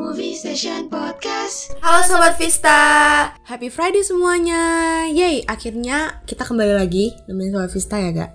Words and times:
Movie 0.00 0.32
Station 0.32 0.88
Podcast. 0.88 1.76
Halo 1.84 2.00
Sobat 2.08 2.40
Vista, 2.40 2.80
Happy 3.44 3.68
Friday 3.68 4.00
semuanya 4.00 5.04
Yeay, 5.04 5.44
akhirnya 5.44 6.24
kita 6.24 6.48
kembali 6.48 6.72
lagi 6.72 7.12
nemenin 7.28 7.52
Sobat 7.52 7.68
Vista 7.68 8.00
ya 8.00 8.08
gak? 8.08 8.32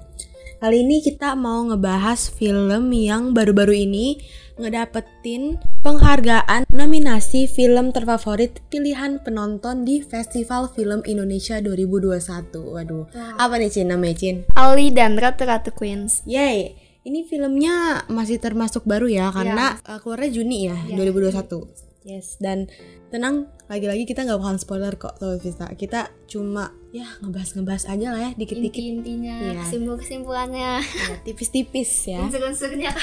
Kali 0.61 0.85
ini 0.85 1.01
kita 1.01 1.33
mau 1.33 1.65
ngebahas 1.65 2.29
film 2.29 2.93
yang 2.93 3.33
baru-baru 3.33 3.81
ini 3.81 4.21
ngedapetin 4.61 5.57
penghargaan 5.81 6.69
nominasi 6.69 7.49
film 7.49 7.89
terfavorit 7.89 8.61
pilihan 8.69 9.17
penonton 9.25 9.89
di 9.89 10.05
Festival 10.05 10.69
Film 10.69 11.01
Indonesia 11.09 11.57
2021 11.65 12.61
Waduh, 12.61 13.09
apa 13.41 13.53
nih 13.57 13.73
Cin 13.73 13.89
namanya 13.89 14.15
Cin? 14.21 14.45
Ali 14.53 14.93
dan 14.93 15.17
Ratu 15.17 15.49
Ratu 15.49 15.73
Queens. 15.73 16.21
Yeay, 16.29 16.84
ini 17.05 17.21
filmnya 17.21 18.01
masih 18.09 18.41
termasuk 18.41 18.81
baru 18.83 19.05
ya 19.05 19.29
karena 19.29 19.77
uh, 19.85 20.01
keluarnya 20.01 20.41
Juni 20.41 20.65
ya, 20.65 20.77
2021. 20.89 21.85
Yes, 22.05 22.37
dan 22.37 22.69
tenang 23.09 23.49
lagi-lagi 23.65 24.05
kita 24.05 24.25
nggak 24.25 24.37
bakalan 24.37 24.61
spoiler 24.61 24.93
kok 24.93 25.17
Sobat 25.17 25.41
Vista. 25.41 25.65
Kita 25.73 26.09
cuma 26.29 26.69
ya 26.93 27.05
ngebahas-ngebahas 27.21 27.89
aja 27.89 28.13
lah 28.13 28.21
ya 28.29 28.31
dikit-dikit 28.37 28.77
Inti-intinya, 28.77 29.35
Iya. 29.41 29.61
kesimpulan-kesimpulannya, 29.65 30.71
ya, 30.85 31.15
tipis-tipis 31.25 32.09
ya. 32.09 32.21
unsur-unsurnya 32.25 32.93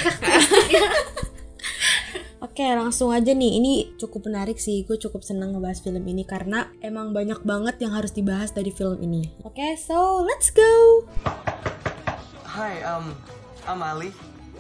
Oke, 2.43 2.67
langsung 2.75 3.15
aja 3.15 3.31
nih. 3.35 3.59
Ini 3.63 3.73
cukup 4.03 4.27
menarik 4.27 4.59
sih. 4.59 4.83
Gue 4.83 4.99
cukup 4.99 5.23
seneng 5.23 5.55
ngebahas 5.55 5.79
film 5.79 6.03
ini 6.03 6.27
karena 6.27 6.71
emang 6.83 7.15
banyak 7.15 7.39
banget 7.47 7.79
yang 7.79 7.95
harus 7.95 8.11
dibahas 8.11 8.51
dari 8.51 8.75
film 8.75 8.99
ini. 8.99 9.31
Oke, 9.47 9.79
so 9.79 10.27
let's 10.27 10.51
go. 10.51 11.07
Hi, 12.51 12.83
um, 12.83 13.15
I'm 13.67 13.83
Ali. 13.83 14.11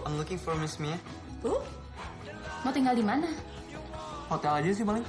I'm 0.07 0.15
looking 0.15 0.39
for 0.39 0.55
Miss 0.55 0.79
Mia. 0.79 0.99
Mau 2.63 2.71
tinggal 2.71 2.95
di 2.95 3.03
mana? 3.03 3.27
Hotel 4.31 4.63
aja 4.63 4.71
sih 4.71 4.87
paling. 4.87 5.03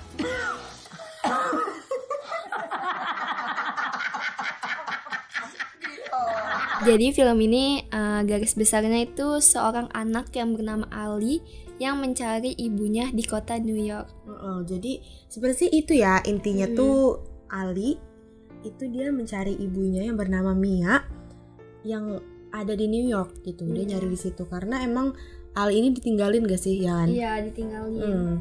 Jadi 6.84 7.16
film 7.16 7.40
ini 7.40 7.80
eh, 7.88 8.22
garis 8.28 8.60
besarnya 8.60 9.08
itu 9.08 9.40
seorang 9.40 9.88
anak 9.96 10.36
yang 10.36 10.52
bernama 10.52 10.84
Ali 10.92 11.40
yang 11.80 12.04
mencari 12.04 12.52
ibunya 12.60 13.08
di 13.08 13.24
kota 13.24 13.56
New 13.56 13.80
York. 13.80 14.12
Heeh, 14.28 14.58
jadi 14.68 14.92
sebenarnya 15.32 15.60
sih 15.64 15.72
itu 15.72 15.94
ya 15.96 16.20
intinya 16.28 16.68
tuh 16.76 17.24
Ali 17.48 17.96
itu 18.68 18.84
dia 18.92 19.16
mencari 19.16 19.56
ibunya 19.56 20.04
yang 20.04 20.20
bernama 20.20 20.52
Mia 20.52 21.08
yang 21.88 22.20
ada 22.54 22.72
di 22.72 22.86
New 22.86 23.04
York 23.04 23.42
gitu. 23.42 23.66
Dia 23.66 23.82
Iya. 23.82 23.98
nyari 23.98 24.08
di 24.08 24.20
situ 24.20 24.46
karena 24.46 24.80
emang 24.80 25.18
Ali 25.54 25.78
ini 25.78 25.90
ditinggalin 25.92 26.46
gak 26.46 26.58
sih, 26.58 26.78
ya 26.80 26.98
kan? 26.98 27.10
Iya, 27.10 27.42
ditinggalin. 27.44 27.98
Hmm. 28.00 28.34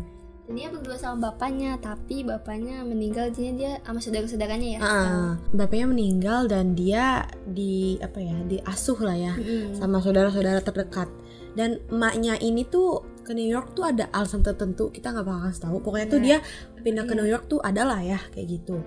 Dan 0.42 0.52
dia 0.54 0.68
berdua 0.68 0.96
sama 0.96 1.28
bapaknya, 1.28 1.76
tapi 1.76 2.20
bapaknya 2.22 2.82
meninggal 2.82 3.28
jadinya 3.28 3.54
dia 3.54 3.72
sama 3.80 4.00
saudara-saudaranya 4.00 4.68
ya. 4.68 4.78
Ah, 4.80 5.28
bapaknya 5.50 5.86
meninggal 5.86 6.40
dan 6.46 6.72
dia 6.72 7.24
di 7.46 7.96
apa 7.98 8.16
ya 8.16 8.36
diasuh 8.42 8.98
lah 8.98 9.14
ya 9.14 9.34
Mm-mm. 9.34 9.76
sama 9.76 10.00
saudara-saudara 10.00 10.60
terdekat 10.60 11.08
dan 11.52 11.78
emaknya 11.88 12.36
ini 12.38 12.64
tuh 12.64 13.04
ke 13.22 13.32
New 13.32 13.46
York 13.46 13.72
tuh 13.72 13.86
ada 13.86 14.10
alasan 14.10 14.42
tertentu 14.42 14.88
kita 14.88 15.12
nggak 15.12 15.22
bakal 15.22 15.42
kasih 15.46 15.62
tahu 15.62 15.76
pokoknya 15.78 16.06
tuh 16.08 16.20
dia 16.20 16.38
pindah 16.76 17.04
ke 17.04 17.12
Iya. 17.12 17.18
New 17.22 17.28
York 17.28 17.44
tuh 17.46 17.60
adalah 17.60 18.00
ya 18.00 18.18
kayak 18.32 18.48
gitu 18.50 18.82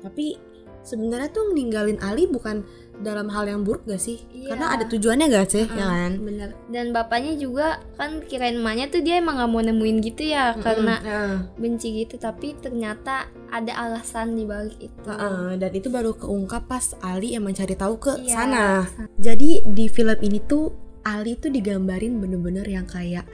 tapi 0.00 0.34
sebenarnya 0.86 1.28
tuh 1.28 1.50
ninggalin 1.50 1.98
Ali 1.98 2.24
bukan 2.24 2.62
dalam 2.96 3.28
hal 3.28 3.44
yang 3.44 3.60
buruk 3.60 3.84
gak 3.84 4.00
sih 4.00 4.24
Iya. 4.32 4.54
karena 4.54 4.66
ada 4.72 4.84
tujuannya 4.86 5.26
gak 5.28 5.48
sih 5.50 5.66
ya 5.66 5.84
kan 5.84 6.16
Bener. 6.16 6.56
Dan 6.66 6.90
bapaknya 6.90 7.36
juga 7.36 7.66
kan 7.92 8.24
kirain 8.24 8.56
emaknya 8.56 8.88
tuh 8.88 9.04
dia 9.04 9.20
emang 9.20 9.36
gak 9.36 9.50
mau 9.50 9.60
nemuin 9.60 9.96
gitu 10.00 10.22
ya 10.24 10.56
karena 10.56 10.94
Heeh. 10.98 11.34
benci 11.56 11.92
gitu 11.94 12.16
tapi 12.16 12.56
ternyata 12.56 13.28
ada 13.46 13.72
alasan 13.76 14.32
di 14.32 14.42
balik 14.42 14.80
itu. 14.80 14.96
Heeh, 15.04 15.54
dan 15.54 15.70
itu 15.70 15.86
baru 15.86 16.14
keungkap 16.14 16.64
pas 16.64 16.96
Ali 16.98 17.36
yang 17.36 17.44
mencari 17.44 17.74
tahu 17.74 17.94
ke 17.96 18.16
Iya. 18.16 18.32
sana. 18.32 18.66
Jadi 19.16 19.60
di 19.66 19.86
film 19.86 20.16
ini 20.18 20.40
tuh 20.40 20.72
Ali 21.04 21.36
tuh 21.36 21.52
digambarin 21.52 22.16
bener-bener 22.16 22.64
yang 22.64 22.82
kayak 22.84 23.28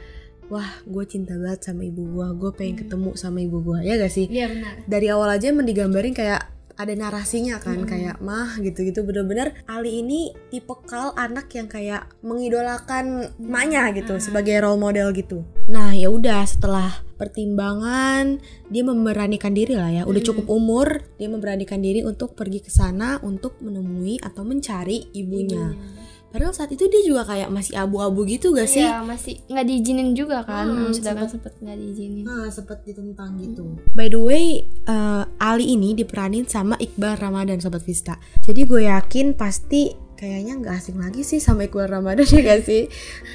wah 0.49 0.69
gue 0.85 1.05
cinta 1.07 1.33
banget 1.33 1.65
sama 1.65 1.81
ibu 1.83 2.05
gua, 2.05 2.35
gue 2.35 2.51
pengen 2.53 2.77
ketemu 2.79 3.15
sama 3.15 3.41
ibu 3.41 3.63
gua 3.63 3.81
ya 3.81 3.95
gak 3.95 4.11
sih? 4.11 4.27
Iya 4.27 4.51
benar. 4.51 4.75
Dari 4.85 5.07
awal 5.09 5.29
aja 5.33 5.49
emang 5.49 5.65
digambarin 5.65 6.13
kayak 6.13 6.51
ada 6.77 6.93
narasinya 6.95 7.59
kan 7.61 7.85
kayak 7.85 8.21
mah 8.21 8.59
gitu-gitu. 8.61 9.05
Bener-bener 9.05 9.57
Ali 9.69 10.01
ini 10.05 10.33
tipikal 10.49 11.13
anak 11.15 11.53
yang 11.55 11.69
kayak 11.69 12.09
mengidolakan 12.25 13.33
emaknya 13.37 13.93
gitu 13.97 14.19
sebagai 14.19 14.61
role 14.63 14.81
model 14.81 15.13
gitu. 15.13 15.45
Nah 15.71 15.95
ya 15.95 16.11
udah 16.11 16.43
setelah 16.45 16.91
pertimbangan 17.17 18.43
dia 18.67 18.83
memberanikan 18.83 19.55
diri 19.55 19.79
lah 19.79 19.91
ya. 19.91 20.03
Udah 20.03 20.23
cukup 20.23 20.51
umur 20.51 21.07
dia 21.17 21.31
memberanikan 21.31 21.79
diri 21.79 22.03
untuk 22.03 22.35
pergi 22.35 22.61
ke 22.65 22.71
sana 22.73 23.23
untuk 23.23 23.61
menemui 23.63 24.19
atau 24.19 24.43
mencari 24.43 25.15
ibunya. 25.15 25.75
Padahal 26.33 26.51
saat 26.51 26.69
itu 26.69 26.89
dia 26.89 27.05
juga 27.05 27.23
kayak 27.23 27.47
masih 27.47 27.77
abu-abu 27.77 28.25
gitu 28.25 28.51
gak 28.51 28.65
sih? 28.65 28.81
Iya 28.81 29.05
masih 29.05 29.45
nggak 29.45 29.65
diizinin 29.65 30.11
juga 30.13 30.41
kan, 30.41 30.65
Hmm, 30.65 30.89
sedangkan 30.89 31.29
sempet- 31.29 31.53
sempet 31.53 31.63
nggak 31.63 31.77
diizinin. 31.77 32.25
Nah, 32.25 32.49
sempet 32.49 32.79
ditentang 32.83 33.37
gitu. 33.37 33.77
By 33.93 34.09
the 34.09 34.17
way, 34.17 34.47
eh, 34.65 35.23
Ali 35.39 35.71
ini 35.71 35.93
diperanin 35.93 36.45
sama 36.45 36.75
Iqbal 36.77 37.17
Ramadan 37.17 37.61
Sobat 37.61 37.83
Vista. 37.83 38.17
Jadi 38.41 38.65
gue 38.65 38.83
yakin 38.83 39.33
pasti 39.33 39.93
kayaknya 40.15 40.57
nggak 40.57 40.75
asing 40.75 40.97
lagi 40.97 41.21
sih 41.21 41.37
sama 41.37 41.67
Iqbal 41.67 41.93
Ramadan 41.93 42.25
ya 42.33 42.41
gak 42.43 42.65
sih? 42.65 42.89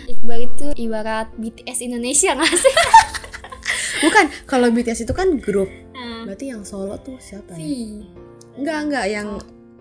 Iqbal 0.08 0.40
itu 0.46 0.66
ibarat 0.78 1.30
BTS 1.36 1.80
Indonesia 1.84 2.34
nggak 2.34 2.54
sih? 2.56 2.76
Bukan, 4.00 4.26
kalau 4.46 4.70
BTS 4.70 5.04
itu 5.04 5.12
kan 5.12 5.38
grup. 5.38 5.70
Nah, 5.92 6.24
Berarti 6.24 6.50
yang 6.50 6.62
solo 6.62 6.98
tuh 6.98 7.18
siapa 7.18 7.54
ya? 7.54 7.66
Enggak, 8.54 8.78
enggak 8.84 9.06
yang 9.08 9.28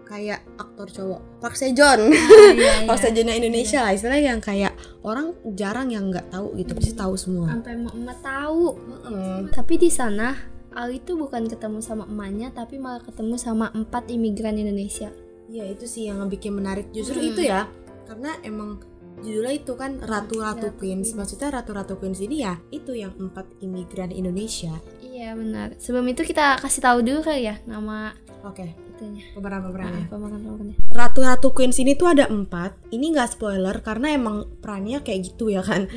kayak 0.06 0.40
aktor 0.56 0.86
cowok. 0.86 1.20
Park 1.42 1.58
Sejong. 1.58 2.14
iya, 2.56 2.86
Park 2.86 3.02
Sejongnya 3.02 3.34
Indonesia 3.34 3.82
lah, 3.82 3.92
istilahnya 3.92 4.38
yang 4.38 4.40
kayak 4.40 4.72
orang 5.02 5.34
jarang 5.58 5.90
yang 5.90 6.08
nggak 6.08 6.30
tahu 6.30 6.54
gitu, 6.54 6.72
pasti 6.78 6.94
tahu 6.94 7.18
semua. 7.18 7.50
Sampai 7.50 7.74
emak 7.74 8.18
tahu. 8.22 8.78
Mm. 9.10 9.50
Tapi 9.50 9.74
di 9.76 9.90
sana 9.90 10.32
Ali 10.76 11.00
tuh 11.02 11.16
bukan 11.18 11.48
ketemu 11.50 11.82
sama 11.82 12.06
emaknya, 12.06 12.54
tapi 12.54 12.78
malah 12.78 13.02
ketemu 13.02 13.34
sama 13.34 13.72
empat 13.74 14.06
imigran 14.12 14.54
Indonesia. 14.56 15.10
Iya 15.46 15.72
itu 15.72 15.86
sih 15.86 16.10
yang 16.10 16.22
bikin 16.26 16.58
menarik 16.58 16.90
justru 16.90 17.22
Hmm. 17.22 17.30
itu 17.30 17.40
ya 17.46 17.70
karena 18.06 18.34
emang 18.42 18.82
judulnya 19.22 19.54
itu 19.56 19.72
kan 19.78 19.96
Ratu-Ratu 19.96 20.68
Ratu 20.68 20.68
Queens 20.76 21.10
Queens. 21.10 21.16
maksudnya 21.16 21.48
Ratu-Ratu 21.54 21.96
Queens 21.96 22.20
ini 22.20 22.42
ya 22.44 22.58
itu 22.68 22.92
yang 22.92 23.14
empat 23.16 23.48
imigran 23.62 24.12
Indonesia 24.12 24.74
Iya 25.00 25.32
benar. 25.32 25.72
Sebelum 25.80 26.04
itu 26.12 26.28
kita 26.28 26.60
kasih 26.60 26.84
tahu 26.84 27.00
dulu 27.00 27.24
kali 27.24 27.48
ya 27.48 27.56
nama 27.64 28.12
oke. 28.46 28.66
Itunya. 28.96 29.22
pemeran-pemerannya 29.36 30.02
Ah, 30.06 30.08
pemeran-pemerannya. 30.08 30.76
Ratu-Ratu 30.88 31.52
Queens 31.52 31.76
ini 31.82 31.92
tuh 31.98 32.16
ada 32.16 32.30
empat. 32.30 32.78
Ini 32.88 33.12
nggak 33.12 33.36
spoiler 33.36 33.76
karena 33.84 34.16
emang 34.16 34.46
perannya 34.62 35.04
kayak 35.04 35.34
gitu 35.34 35.52
ya 35.52 35.60
kan? 35.60 35.90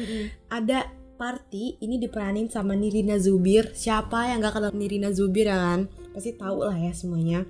Ada 0.51 0.89
Party 1.19 1.75
ini 1.83 1.99
diperanin 1.99 2.47
sama 2.47 2.79
Nirina 2.79 3.19
Zubir. 3.19 3.75
Siapa 3.75 4.31
yang 4.31 4.39
gak 4.39 4.55
kenal 4.55 4.71
Nirina 4.71 5.11
Zubir 5.11 5.51
ya 5.51 5.59
kan? 5.59 5.91
Pasti 6.15 6.31
tahu 6.31 6.63
lah 6.63 6.79
ya 6.79 6.95
semuanya. 6.95 7.43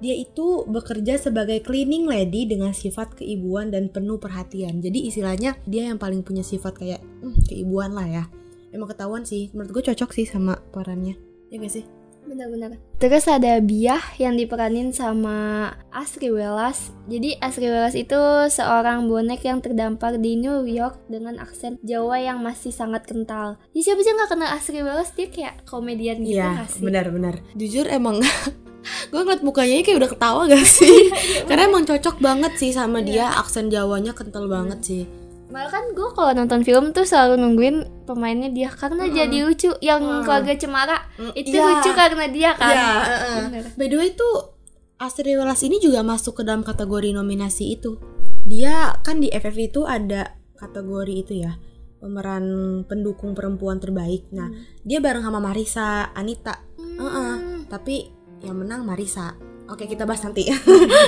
Dia 0.00 0.16
itu 0.16 0.64
bekerja 0.64 1.20
sebagai 1.20 1.60
cleaning 1.60 2.08
lady 2.08 2.48
dengan 2.48 2.72
sifat 2.72 3.20
keibuan 3.20 3.68
dan 3.68 3.92
penuh 3.92 4.16
perhatian. 4.16 4.80
Jadi 4.80 5.12
istilahnya 5.12 5.60
dia 5.68 5.92
yang 5.92 6.00
paling 6.00 6.24
punya 6.24 6.40
sifat 6.40 6.72
kayak 6.80 7.04
"Hmm, 7.20 7.36
keibuan 7.44 7.92
lah 7.92 8.08
ya. 8.08 8.24
Emang 8.72 8.88
ketahuan 8.88 9.28
sih. 9.28 9.52
Menurut 9.52 9.76
gue 9.76 9.92
cocok 9.92 10.10
sih 10.16 10.24
sama 10.24 10.56
perannya. 10.72 11.14
Ya 11.52 11.60
gak 11.60 11.68
sih 11.68 12.01
Benar-benar. 12.22 12.78
Terus 12.96 13.26
ada 13.26 13.58
Biah 13.58 14.00
yang 14.16 14.38
diperanin 14.38 14.94
sama 14.94 15.68
Asri 15.90 16.30
Welas. 16.30 16.94
Jadi 17.10 17.34
Asri 17.42 17.66
Welas 17.66 17.92
itu 17.92 18.16
seorang 18.48 19.10
bonek 19.10 19.42
yang 19.42 19.58
terdampar 19.58 20.16
di 20.16 20.38
New 20.38 20.62
York 20.64 21.02
dengan 21.10 21.36
aksen 21.42 21.82
Jawa 21.82 22.22
yang 22.22 22.38
masih 22.40 22.70
sangat 22.70 23.04
kental. 23.04 23.58
Ya 23.74 23.80
siapa 23.82 24.00
sih 24.00 24.14
nggak 24.14 24.30
kenal 24.30 24.50
Asri 24.54 24.80
Welas? 24.80 25.10
Dia 25.12 25.28
kayak 25.28 25.66
komedian 25.66 26.22
gitu 26.22 26.38
Iya 26.38 26.62
nggak 26.62 26.70
sih? 26.70 26.80
benar-benar 26.82 27.34
jujur 27.54 27.86
emang 27.86 28.22
gue 29.10 29.20
ngeliat 29.20 29.42
mukanya 29.46 29.82
kayak 29.86 29.98
udah 30.02 30.10
ketawa 30.10 30.42
gak 30.50 30.66
sih 30.66 31.12
karena 31.48 31.70
emang 31.70 31.86
cocok 31.86 32.18
banget 32.18 32.52
sih 32.58 32.74
sama 32.74 32.98
dia 32.98 33.30
aksen 33.38 33.70
Jawanya 33.70 34.10
kental 34.10 34.50
banget 34.50 34.78
sih 34.82 35.02
Malah 35.52 35.68
kan 35.68 35.84
gue 35.92 36.08
kalau 36.16 36.32
nonton 36.32 36.64
film 36.64 36.96
tuh 36.96 37.04
selalu 37.04 37.36
nungguin 37.36 37.76
pemainnya 38.08 38.48
dia 38.48 38.72
karena 38.72 39.04
jadi 39.06 39.44
lucu. 39.44 39.68
Yang 39.84 40.24
keluarga 40.24 40.52
Cemara 40.56 40.96
itu 41.36 41.52
Iya. 41.52 41.64
lucu 41.68 41.90
karena 41.92 42.24
dia 42.32 42.50
kan. 42.56 42.72
Iya, 42.72 42.88
heeh. 43.04 43.38
Bener. 43.52 43.64
By 43.76 43.86
the 43.86 43.96
way 44.00 44.10
tuh 44.16 44.56
Astri 44.96 45.36
Welas 45.36 45.60
ini 45.60 45.76
juga 45.76 46.00
masuk 46.00 46.40
ke 46.40 46.42
dalam 46.42 46.64
kategori 46.64 47.12
nominasi 47.12 47.76
itu. 47.76 48.00
Dia 48.48 48.96
kan 49.04 49.20
di 49.20 49.28
FF 49.28 49.56
itu 49.58 49.84
ada 49.84 50.34
kategori 50.56 51.14
itu 51.26 51.42
ya, 51.42 51.58
pemeran 51.98 52.44
pendukung 52.86 53.34
perempuan 53.34 53.76
terbaik. 53.76 54.30
Nah, 54.30 54.46
dia 54.82 55.02
bareng 55.02 55.26
sama 55.26 55.42
Marisa 55.42 56.10
Anita. 56.14 56.62
Heeh, 56.78 57.66
Tapi 57.66 58.08
yang 58.40 58.62
menang 58.62 58.86
Marisa. 58.86 59.34
Oke, 59.72 59.88
kita 59.88 60.04
bahas 60.04 60.20
nanti. 60.20 60.52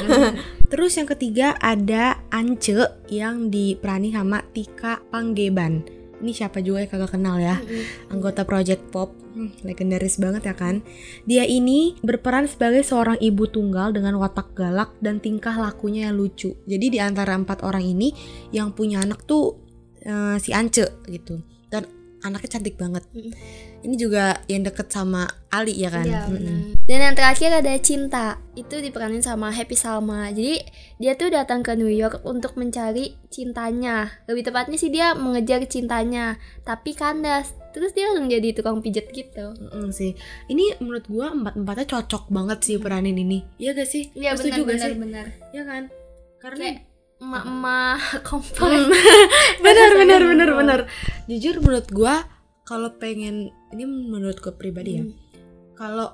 Terus 0.72 0.96
yang 0.96 1.04
ketiga 1.04 1.52
ada 1.60 2.24
Ance 2.32 3.04
yang 3.12 3.52
diperani 3.52 4.08
sama 4.08 4.40
Tika 4.56 5.04
Panggeban. 5.12 5.84
ini 6.24 6.32
siapa 6.32 6.64
juga 6.64 6.80
yang 6.80 6.88
kagak 6.88 7.12
kenal 7.20 7.36
ya. 7.36 7.60
Anggota 8.08 8.48
Project 8.48 8.88
Pop. 8.88 9.12
Hmm, 9.36 9.52
legendaris 9.60 10.16
banget 10.16 10.48
ya 10.48 10.56
kan. 10.56 10.80
Dia 11.28 11.44
ini 11.44 12.00
berperan 12.00 12.48
sebagai 12.48 12.80
seorang 12.80 13.20
ibu 13.20 13.44
tunggal 13.44 13.92
dengan 13.92 14.16
watak 14.16 14.56
galak 14.56 14.96
dan 15.04 15.20
tingkah 15.20 15.52
lakunya 15.52 16.08
yang 16.08 16.16
lucu. 16.16 16.56
Jadi 16.64 16.86
di 16.88 16.98
antara 17.04 17.36
empat 17.36 17.60
orang 17.60 17.84
ini 17.84 18.16
yang 18.56 18.72
punya 18.72 19.04
anak 19.04 19.28
tuh 19.28 19.60
eh, 20.00 20.40
si 20.40 20.56
Ance 20.56 21.04
gitu. 21.04 21.44
Dan 21.68 21.84
anaknya 22.24 22.56
cantik 22.56 22.80
banget 22.80 23.04
ini 23.84 23.94
juga 23.94 24.40
yang 24.46 24.64
deket 24.64 24.88
sama 24.88 25.28
Ali 25.48 25.76
ya 25.76 25.86
kan 25.86 26.02
Mm-mm. 26.02 26.32
benar. 26.32 26.56
Dan 26.82 26.98
yang 27.00 27.14
terakhir 27.14 27.50
ada 27.54 27.72
Cinta. 27.78 28.36
Itu 28.52 28.76
diperanin 28.76 29.20
sama 29.20 29.48
Happy 29.48 29.72
Salma. 29.72 30.28
Jadi 30.28 30.60
dia 30.96 31.14
tuh 31.14 31.28
datang 31.28 31.60
ke 31.60 31.72
New 31.72 31.88
York 31.88 32.20
untuk 32.22 32.54
mencari 32.54 33.16
cintanya. 33.28 34.08
Lebih 34.24 34.44
tepatnya 34.44 34.74
sih 34.74 34.88
dia 34.88 35.12
mengejar 35.12 35.64
cintanya, 35.64 36.36
tapi 36.60 36.92
kandas. 36.92 37.52
Terus 37.70 37.90
dia 37.90 38.06
langsung 38.06 38.26
jadi 38.26 38.50
tukang 38.50 38.78
pijet 38.78 39.10
gitu. 39.10 39.52
Mm-mm 39.52 39.90
sih 39.90 40.14
ini 40.46 40.74
menurut 40.78 41.04
gua 41.04 41.30
empat 41.30 41.54
empatnya 41.54 41.86
cocok 41.88 42.28
banget 42.28 42.58
sih 42.62 42.76
peranin 42.76 43.14
ini 43.14 43.42
Iya 43.56 43.74
gak 43.74 43.88
sih 43.88 44.10
Iya 44.12 44.32
benar 44.34 44.60
benar 44.62 44.90
benar. 44.94 45.26
ya 45.50 45.62
kan 45.62 45.82
karena 46.38 46.60
Kayak 46.60 46.78
emak-emak 47.16 47.98
komplek. 48.22 48.84
benar 49.64 49.90
benar 49.94 50.20
benar 50.30 50.50
benar 50.52 50.80
jujur 51.24 51.58
menurut 51.58 51.88
gua 51.90 52.22
kalau 52.64 52.96
pengen 52.96 53.52
ini 53.70 53.84
menurut 53.84 54.40
gua 54.40 54.56
pribadi 54.56 54.98
ya 54.98 55.04
Hmm. 55.04 55.12
kalau 55.76 56.08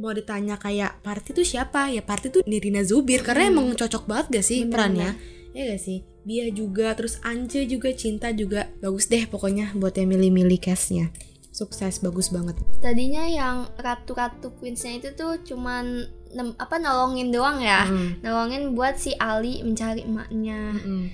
mau 0.00 0.16
ditanya 0.16 0.56
kayak 0.56 1.04
Party 1.04 1.36
tuh 1.36 1.44
siapa 1.44 1.92
ya 1.92 2.00
Party 2.00 2.32
tuh 2.32 2.40
Nirina 2.48 2.80
Zubir 2.80 3.20
karena 3.20 3.52
emang 3.52 3.76
cocok 3.76 4.08
banget 4.08 4.26
gak 4.40 4.46
sih 4.46 4.64
Bener, 4.64 4.72
perannya 4.72 5.10
ya 5.52 5.62
gak 5.76 5.82
sih 5.82 5.98
Bia 6.24 6.48
juga 6.48 6.92
terus 6.96 7.20
Ance 7.20 7.64
juga 7.68 7.92
Cinta 7.92 8.32
juga 8.32 8.70
bagus 8.80 9.12
deh 9.12 9.28
pokoknya 9.28 9.76
buat 9.76 9.92
yang 9.92 10.08
milih-milih 10.08 10.56
castnya 10.56 11.12
sukses 11.50 12.00
bagus 12.00 12.30
banget 12.30 12.56
Tadinya 12.80 13.26
yang 13.28 13.68
ratu-ratu 13.76 14.54
queensnya 14.56 15.02
itu 15.02 15.12
tuh 15.12 15.36
cuman 15.44 16.06
apa 16.56 16.78
nolongin 16.78 17.34
doang 17.34 17.58
ya. 17.58 17.90
Mm. 17.90 18.22
Nolongin 18.22 18.62
buat 18.78 18.94
si 18.94 19.10
Ali 19.18 19.58
mencari 19.66 20.06
emaknya. 20.06 20.78
Mm-mm. 20.78 21.10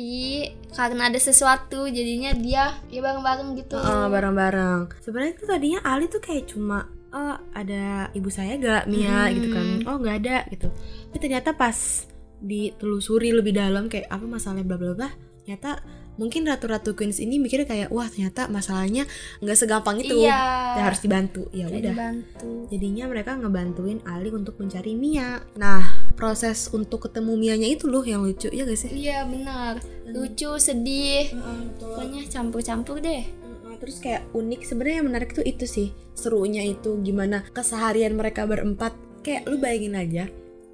Tapi 0.00 0.48
karena 0.72 1.12
ada 1.12 1.20
sesuatu 1.20 1.84
jadinya 1.84 2.32
dia 2.32 2.72
ya 2.88 3.00
bareng-bareng 3.04 3.52
gitu. 3.60 3.76
Heeh, 3.76 4.08
bareng-bareng. 4.08 4.96
Sebenarnya 5.04 5.32
tuh 5.36 5.48
tadinya 5.52 5.80
Ali 5.84 6.08
tuh 6.08 6.24
kayak 6.24 6.48
cuma 6.48 6.88
oh 7.12 7.36
ada 7.52 8.08
ibu 8.16 8.32
saya 8.32 8.56
gak 8.56 8.88
Mia 8.88 9.28
Hmm. 9.28 9.32
gitu 9.36 9.48
kan. 9.52 9.66
Oh 9.84 10.00
nggak 10.00 10.16
ada 10.24 10.36
gitu. 10.48 10.72
Tapi 11.12 11.18
ternyata 11.20 11.52
pas 11.52 12.08
ditelusuri 12.40 13.36
lebih 13.36 13.52
dalam 13.52 13.92
kayak 13.92 14.08
apa 14.08 14.24
masalahnya 14.24 14.64
bla 14.64 14.80
bla 14.80 14.96
bla. 14.96 15.12
Ternyata 15.44 15.84
mungkin 16.16 16.48
ratu-ratu 16.48 16.96
queens 16.96 17.20
ini 17.20 17.36
mikirnya 17.36 17.68
kayak 17.68 17.92
wah 17.92 18.08
ternyata 18.08 18.48
masalahnya 18.48 19.04
nggak 19.44 19.58
segampang 19.60 20.00
itu. 20.00 20.16
Iya. 20.16 20.80
Ya, 20.80 20.82
harus 20.88 21.04
dibantu. 21.04 21.44
Ya 21.52 21.68
udah. 21.68 21.92
dibantu. 21.92 22.72
Jadinya 22.72 23.04
mereka 23.04 23.36
ngebantuin 23.36 24.00
Ali 24.08 24.32
untuk 24.32 24.56
mencari 24.56 24.96
Mia. 24.96 25.44
Nah, 25.60 25.99
proses 26.14 26.70
untuk 26.72 27.08
ketemu 27.08 27.36
Mianya 27.38 27.68
itu 27.70 27.86
loh 27.86 28.04
yang 28.04 28.22
lucu 28.22 28.50
ya 28.50 28.66
gak 28.66 28.78
sih? 28.78 28.90
Iya 28.90 29.26
benar. 29.26 29.78
Lucu, 30.10 30.58
sedih. 30.58 31.30
Pokoknya 31.78 32.26
campur-campur 32.26 32.98
deh. 32.98 33.22
Nah, 33.66 33.76
terus 33.78 34.02
kayak 34.02 34.26
unik 34.34 34.60
sebenarnya 34.66 34.96
yang 35.02 35.08
menarik 35.08 35.30
tuh 35.30 35.46
itu 35.46 35.64
sih 35.64 35.88
serunya 36.18 36.66
itu 36.66 37.00
gimana 37.00 37.46
keseharian 37.54 38.12
mereka 38.18 38.44
berempat 38.44 38.92
kayak 39.24 39.48
lu 39.48 39.56
bayangin 39.56 39.96
aja 39.96 40.24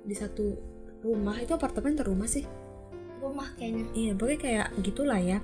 di 0.03 0.15
satu 0.15 0.59
rumah 1.07 1.39
itu 1.39 1.55
apartemen 1.55 1.95
atau 1.95 2.11
rumah 2.11 2.27
sih 2.27 2.43
Rumah 3.23 3.55
kayaknya. 3.59 3.85
iya 3.95 4.13
pokoknya 4.15 4.41
kayak 4.43 4.67
gitulah 4.83 5.19
ya 5.23 5.39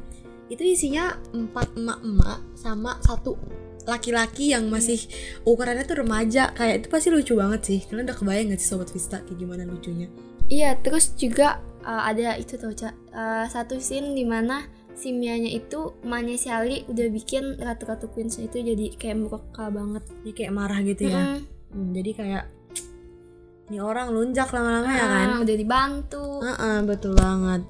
itu 0.50 0.62
isinya 0.64 1.14
empat 1.30 1.74
emak-emak 1.78 2.40
sama 2.58 2.98
satu 3.02 3.38
laki-laki 3.88 4.54
yang 4.54 4.70
masih 4.70 4.98
ukurannya 5.42 5.82
tuh 5.82 6.02
remaja 6.02 6.54
kayak 6.54 6.84
itu 6.84 6.86
pasti 6.88 7.08
lucu 7.10 7.34
banget 7.34 7.60
sih 7.66 7.78
kalian 7.90 8.06
udah 8.06 8.16
kebayang 8.18 8.46
gak 8.54 8.60
sih 8.62 8.68
sobat 8.70 8.88
Vista 8.94 9.18
kayak 9.22 9.38
gimana 9.38 9.66
lucunya 9.66 10.06
Iya, 10.52 10.76
terus 10.84 11.16
juga 11.16 11.64
uh, 11.80 12.02
ada 12.04 12.36
itu 12.36 12.60
tuh, 12.60 12.76
Ca. 12.76 12.92
Uh, 13.08 13.48
satu 13.48 13.80
scene 13.80 14.12
di 14.12 14.20
mana 14.28 14.68
si 14.92 15.08
Mianya 15.08 15.48
itu 15.48 15.96
emaknya 16.04 16.36
si 16.36 16.52
Ali 16.52 16.84
udah 16.92 17.08
bikin 17.08 17.56
ratu-ratu 17.56 18.12
queens 18.12 18.36
itu 18.36 18.60
jadi 18.60 18.92
kayak 19.00 19.16
muka 19.16 19.40
banget. 19.72 20.04
jadi 20.20 20.32
kayak 20.36 20.52
marah 20.52 20.80
gitu 20.84 21.08
ya. 21.08 21.40
Hmm, 21.72 21.96
jadi 21.96 22.10
kayak 22.12 22.44
ini 23.72 23.80
orang 23.80 24.12
lunjak 24.12 24.52
lama-lama 24.52 24.92
ya 24.92 25.06
kan 25.08 25.28
Ah, 25.32 25.38
udah 25.40 25.56
dibantu. 25.56 26.24
Heeh, 26.44 26.76
betul 26.84 27.12
banget. 27.16 27.62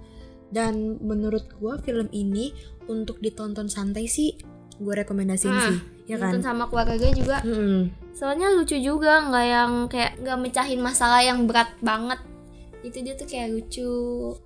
Dan 0.51 0.99
menurut 0.99 1.47
gua 1.63 1.79
film 1.79 2.11
ini 2.11 2.51
untuk 2.91 3.23
ditonton 3.23 3.71
santai 3.71 4.11
sih 4.11 4.35
gue 4.83 4.95
rekomendasiin 4.99 5.49
Ah, 5.49 5.65
sih, 5.67 5.79
ya 6.07 6.17
kan? 6.19 6.35
Nonton 6.35 6.43
sama 6.43 6.65
keluarga 6.67 6.95
juga. 7.09 7.39
Mm-mm. 7.41 7.89
Soalnya 8.13 8.51
lucu 8.51 8.77
juga, 8.77 9.25
nggak 9.25 9.47
yang 9.47 9.73
kayak 9.87 10.13
nggak 10.19 10.39
mecahin 10.39 10.79
masalah 10.79 11.23
yang 11.23 11.47
berat 11.47 11.71
banget. 11.79 12.19
Itu 12.83 12.99
dia 12.99 13.15
tuh 13.15 13.25
kayak 13.25 13.49
lucu. 13.49 13.91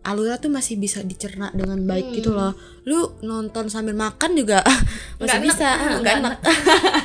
Alura 0.03 0.37
tuh 0.37 0.53
masih 0.53 0.77
bisa 0.77 1.01
dicerna 1.01 1.49
dengan 1.51 1.81
baik 1.83 2.07
Hmm. 2.07 2.15
gitu 2.15 2.31
loh. 2.31 2.53
Lu 2.85 3.17
nonton 3.21 3.67
sambil 3.67 3.93
makan 3.93 4.37
juga 4.37 4.61
masih 5.19 5.25
Nggak 5.25 5.43
bisa, 5.43 5.69
enak. 5.73 6.17
enak. 6.21 6.37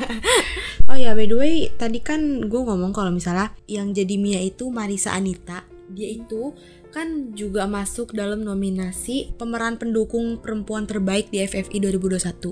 oh 0.91 0.97
ya, 0.97 1.15
by 1.15 1.25
the 1.25 1.35
way, 1.35 1.55
tadi 1.71 1.99
kan 1.99 2.19
gue 2.43 2.61
ngomong 2.61 2.91
kalau 2.91 3.09
misalnya 3.09 3.55
yang 3.65 3.91
jadi 3.91 4.19
Mia 4.19 4.43
itu 4.43 4.67
Marisa 4.67 5.15
Anita, 5.15 5.63
dia 5.87 6.07
itu 6.07 6.51
kan 6.91 7.31
juga 7.31 7.63
masuk 7.63 8.11
dalam 8.11 8.43
nominasi 8.43 9.31
pemeran 9.39 9.79
pendukung 9.79 10.43
perempuan 10.43 10.83
terbaik 10.83 11.31
di 11.31 11.39
FFI 11.39 11.87
2021 11.87 12.51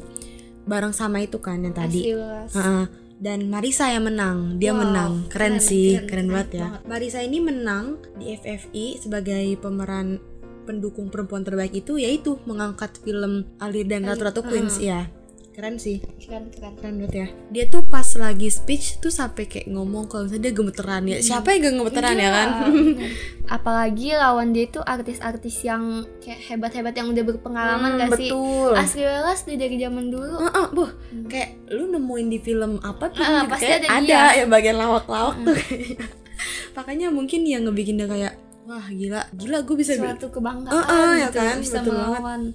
bareng 0.69 0.93
sama 0.93 1.25
itu 1.25 1.41
kan 1.41 1.65
yang 1.65 1.73
tadi. 1.73 2.13
Heeh. 2.13 2.85
dan 3.19 3.51
Marisa 3.51 3.91
yang 3.91 4.07
menang 4.07 4.55
dia 4.63 4.71
Wow, 4.71 4.79
menang 4.79 5.11
keren, 5.27 5.59
keren, 5.59 5.67
sih 5.67 5.99
keren, 5.99 6.07
keren, 6.07 6.07
keren 6.07 6.27
banget 6.31 6.49
ya 6.55 6.63
banget. 6.71 6.81
Marisa 6.87 7.19
ini 7.19 7.39
menang 7.43 7.85
di 8.15 8.25
FFI 8.31 8.85
sebagai 8.95 9.45
pemeran 9.59 10.23
pendukung 10.63 11.11
perempuan 11.11 11.43
terbaik 11.43 11.75
itu 11.75 11.99
yaitu 11.99 12.39
mengangkat 12.47 12.95
film 13.03 13.43
Ali 13.59 13.83
dan 13.83 14.07
Ratu 14.07 14.23
Ratu 14.23 14.41
Queens 14.47 14.79
ya 14.79 15.11
keren 15.59 15.75
sih 15.75 15.99
Keren 16.17 16.47
keren. 16.47 16.71
keren 16.73 16.93
banget 16.97 17.11
ya 17.13 17.27
dia 17.51 17.63
tuh 17.67 17.83
pas 17.83 18.07
lagi 18.15 18.47
speech 18.47 18.97
tuh 18.97 19.11
sampai 19.11 19.43
kayak 19.43 19.67
ngomong 19.67 20.07
kalau 20.07 20.23
misalnya 20.23 20.43
dia 20.45 20.53
gemeteran 20.55 21.03
ya 21.03 21.17
siapa 21.19 21.51
yang 21.51 21.59
gak 21.61 21.75
gemeteran 21.77 22.15
ya 22.15 22.29
kan 22.31 22.47
Bener. 22.63 23.11
Apalagi 23.49 24.13
lawan 24.13 24.53
dia 24.53 24.63
itu 24.63 24.79
artis-artis 24.79 25.59
yang 25.61 25.83
kayak 26.21 26.39
hebat-hebat 26.45 26.93
yang 26.93 27.09
udah 27.09 27.23
berpengalaman 27.25 27.91
Hmm, 27.91 27.99
gak 27.99 28.09
sih? 28.15 28.29
betul 28.29 28.71
Asli 28.71 29.01
Welas 29.01 29.39
tuh 29.41 29.57
dari 29.57 29.75
zaman 29.75 30.05
dulu. 30.07 30.37
Heeh, 30.39 30.65
buh, 30.69 30.89
kayak 31.25 31.49
lu 31.67 31.89
nemuin 31.89 32.27
di 32.29 32.39
film 32.39 32.77
apa 32.79 33.09
tuh 33.09 33.19
gitu, 33.19 33.49
pasti 33.49 33.65
kayak 33.65 33.79
ada 33.83 33.97
ada, 33.99 34.21
ya 34.33 34.45
bagian 34.45 34.77
lawak-lawak 34.77 35.35
tuh 35.41 35.57
kayaknya. 35.57 35.97
Makanya 36.77 37.07
mungkin 37.09 37.41
yang 37.43 37.65
ngebikin 37.65 37.97
dia 37.97 38.05
kayak 38.05 38.33
wah 38.63 38.85
gila, 38.87 39.25
gila 39.33 39.57
gue 39.59 39.75
bisa 39.75 39.97
bi- 39.97 40.05
Suatu 40.05 40.29
kebanggaan 40.29 40.69
Eh, 40.71 40.85
eh, 40.85 41.09
ya 41.17 41.27
gitu 41.27 41.37
kan? 41.41 41.55
bisa 41.57 41.77
Betul 41.81 41.95
banget. 41.97 42.53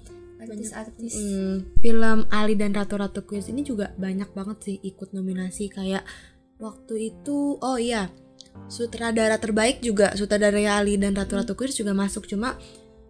Artis-artis. 0.51 1.15
Hmm, 1.17 1.57
film 1.81 2.19
Ali 2.29 2.55
dan 2.55 2.77
Ratu 2.77 3.01
Ratu 3.01 3.21
Queens 3.25 3.49
ini 3.49 3.65
juga 3.65 3.97
banyak 3.97 4.31
banget 4.37 4.59
sih 4.61 4.77
ikut 4.83 5.17
nominasi 5.17 5.73
kayak 5.73 6.05
waktu 6.61 7.15
itu 7.15 7.59
oh 7.59 7.79
iya 7.81 8.09
sutradara 8.71 9.37
terbaik 9.43 9.83
juga 9.83 10.15
sutradara 10.15 10.59
Ali 10.79 10.97
dan 10.97 11.17
Ratu 11.17 11.37
Ratu 11.37 11.53
Queens 11.59 11.75
juga 11.75 11.93
masuk 11.93 12.31
cuma 12.31 12.55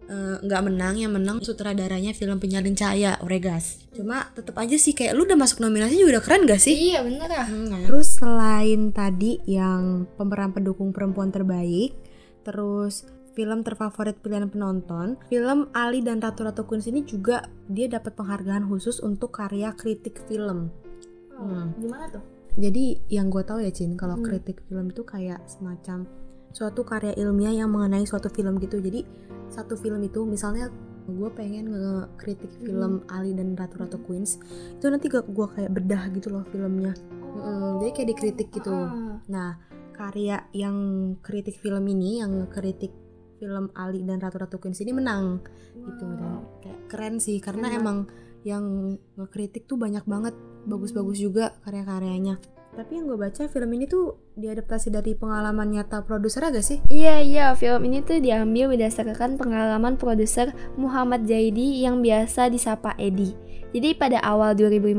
eh, 0.09 0.37
nggak 0.41 0.61
menang 0.65 0.95
yang 0.97 1.11
menang 1.13 1.41
sutradaranya 1.41 2.13
film 2.13 2.37
penyalin 2.41 2.73
cahaya 2.73 3.17
Oregas. 3.21 3.85
Cuma 3.93 4.29
tetap 4.33 4.57
aja 4.57 4.77
sih 4.77 4.93
kayak 4.93 5.13
lu 5.13 5.25
udah 5.25 5.37
masuk 5.37 5.61
nominasi 5.61 5.97
juga 6.01 6.17
udah 6.19 6.23
keren 6.25 6.43
gak 6.49 6.61
sih? 6.61 6.93
Iya 6.93 7.05
bener 7.05 7.29
ah. 7.31 7.47
Terus 7.89 8.21
selain 8.21 8.91
tadi 8.93 9.41
yang 9.49 10.09
pemeran 10.17 10.53
pendukung 10.53 10.93
perempuan 10.93 11.33
terbaik, 11.33 11.95
terus 12.45 13.07
film 13.35 13.61
terfavorit 13.61 14.17
pilihan 14.23 14.47
penonton, 14.47 15.19
film 15.27 15.67
Ali 15.75 15.99
dan 16.01 16.23
Ratu 16.23 16.47
Ratu 16.47 16.63
Queens 16.63 16.87
ini 16.87 17.03
juga 17.03 17.45
dia 17.67 17.91
dapat 17.91 18.15
penghargaan 18.15 18.65
khusus 18.71 19.03
untuk 19.03 19.35
karya 19.35 19.75
kritik 19.75 20.23
film. 20.25 20.71
Hmm. 21.35 21.75
Gimana 21.77 22.07
tuh? 22.09 22.23
Jadi 22.55 23.03
yang 23.11 23.27
gue 23.27 23.43
tahu 23.43 23.59
ya 23.59 23.69
Cin, 23.75 23.99
kalau 23.99 24.15
Hmm. 24.15 24.25
kritik 24.25 24.63
film 24.65 24.89
itu 24.89 25.03
kayak 25.03 25.43
semacam 25.45 26.07
suatu 26.55 26.87
karya 26.87 27.11
ilmiah 27.19 27.51
yang 27.51 27.67
mengenai 27.67 28.07
suatu 28.07 28.31
film 28.31 28.55
gitu. 28.63 28.79
Jadi 28.79 29.03
satu 29.51 29.75
film 29.75 29.99
itu 30.07 30.23
misalnya 30.23 30.71
gue 31.05 31.29
pengen 31.35 31.69
ngekritik 31.69 32.49
film 32.63 33.05
Ali 33.11 33.35
dan 33.37 33.53
Ratu 33.53 33.77
Ratu 33.77 34.01
Queens 34.01 34.41
itu 34.73 34.89
nanti 34.89 35.05
gue 35.05 35.21
kayak 35.53 35.69
bedah 35.69 36.09
gitu 36.09 36.33
loh 36.33 36.41
filmnya 36.49 36.97
Mm-mm, 37.35 37.83
jadi 37.83 37.91
kayak 37.93 38.09
dikritik 38.15 38.47
gitu. 38.55 38.71
Ah. 38.71 39.19
Nah, 39.27 39.59
karya 39.91 40.47
yang 40.55 40.75
kritik 41.19 41.59
film 41.59 41.83
ini, 41.91 42.23
yang 42.23 42.47
kritik 42.47 42.95
film 43.39 43.71
Ali 43.75 44.01
dan 44.03 44.19
Ratu 44.19 44.37
Ratu 44.39 44.57
Queens 44.57 44.79
ini 44.81 44.95
menang 44.95 45.43
gitu 45.75 46.05
dan 46.15 46.43
kayak 46.63 46.79
keren 46.87 47.15
sih 47.19 47.37
karena 47.43 47.67
Keren 47.69 47.79
emang 47.81 47.97
yang 48.45 48.65
ngekritik 49.17 49.65
tuh 49.65 49.75
banyak 49.75 50.05
banget 50.05 50.37
bagus-bagus 50.69 51.17
juga 51.17 51.57
karya-karyanya. 51.65 52.37
Tapi 52.75 52.99
yang 52.99 53.07
gue 53.07 53.15
baca 53.15 53.47
film 53.47 53.71
ini 53.71 53.87
tuh 53.87 54.19
diadaptasi 54.35 54.91
dari 54.91 55.15
pengalaman 55.15 55.71
nyata 55.71 56.03
produser 56.03 56.43
agak 56.43 56.61
sih? 56.61 56.83
Iya 56.91 57.23
iya 57.23 57.45
film 57.55 57.87
ini 57.87 58.03
tuh 58.03 58.19
diambil 58.19 58.75
berdasarkan 58.75 59.39
pengalaman 59.39 59.95
produser 59.95 60.51
Muhammad 60.75 61.23
Zaidi 61.23 61.81
yang 61.87 62.03
biasa 62.03 62.51
disapa 62.51 62.93
Edi. 62.99 63.31
Jadi 63.71 63.95
pada 63.95 64.19
awal 64.21 64.59
2015 64.59 64.91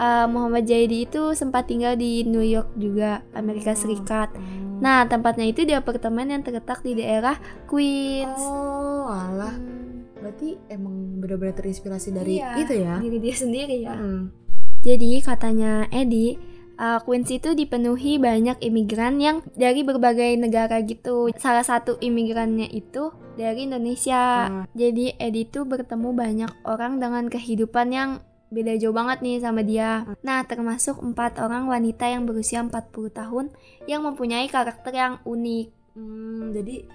uh, 0.00 0.26
Muhammad 0.28 0.68
Jaidi 0.68 1.08
itu 1.08 1.32
sempat 1.32 1.68
tinggal 1.68 1.96
di 1.96 2.24
New 2.28 2.44
York 2.44 2.76
juga, 2.76 3.24
Amerika 3.32 3.72
Serikat. 3.72 4.32
Nah, 4.80 5.08
tempatnya 5.08 5.46
itu 5.48 5.64
di 5.64 5.72
apartemen 5.72 6.28
yang 6.28 6.42
terletak 6.44 6.84
di 6.84 6.96
daerah 6.98 7.36
Queens. 7.68 8.40
Oh, 8.40 9.08
alah. 9.08 9.54
Hmm, 9.54 10.08
Berarti 10.16 10.58
emang 10.72 11.22
benar-benar 11.22 11.54
terinspirasi 11.54 12.08
dari 12.10 12.40
Iya, 12.40 12.50
itu 12.58 12.74
ya? 12.74 12.94
diri 12.98 13.18
dia 13.22 13.34
sendiri 13.36 13.76
ya. 13.84 13.94
Hmm. 13.94 14.34
Jadi 14.82 15.18
katanya 15.22 15.86
Edi, 15.90 16.34
uh, 16.78 16.98
Queens 17.02 17.28
itu 17.32 17.52
dipenuhi 17.56 18.20
banyak 18.20 18.60
imigran 18.62 19.18
yang 19.18 19.42
dari 19.56 19.82
berbagai 19.82 20.36
negara 20.38 20.80
gitu. 20.84 21.32
Salah 21.36 21.64
satu 21.64 21.98
imigrannya 22.00 22.68
itu 22.70 23.12
dari 23.36 23.68
Indonesia. 23.68 24.48
Ah. 24.48 24.64
Jadi 24.72 25.16
Edi 25.20 25.48
tuh 25.48 25.68
bertemu 25.68 26.10
banyak 26.12 26.50
orang 26.64 26.98
dengan 27.02 27.28
kehidupan 27.28 27.92
yang 27.92 28.10
beda 28.46 28.78
jauh 28.78 28.94
banget 28.94 29.18
nih 29.20 29.36
sama 29.38 29.60
dia. 29.60 30.06
Nah, 30.22 30.42
termasuk 30.42 30.98
empat 30.98 31.38
orang 31.38 31.66
wanita 31.66 32.06
yang 32.06 32.24
berusia 32.24 32.62
40 32.62 32.70
tahun 33.10 33.50
yang 33.84 34.02
mempunyai 34.02 34.46
karakter 34.46 34.92
yang 34.92 35.18
unik. 35.22 35.66
Hmm, 35.94 36.52
jadi 36.52 36.86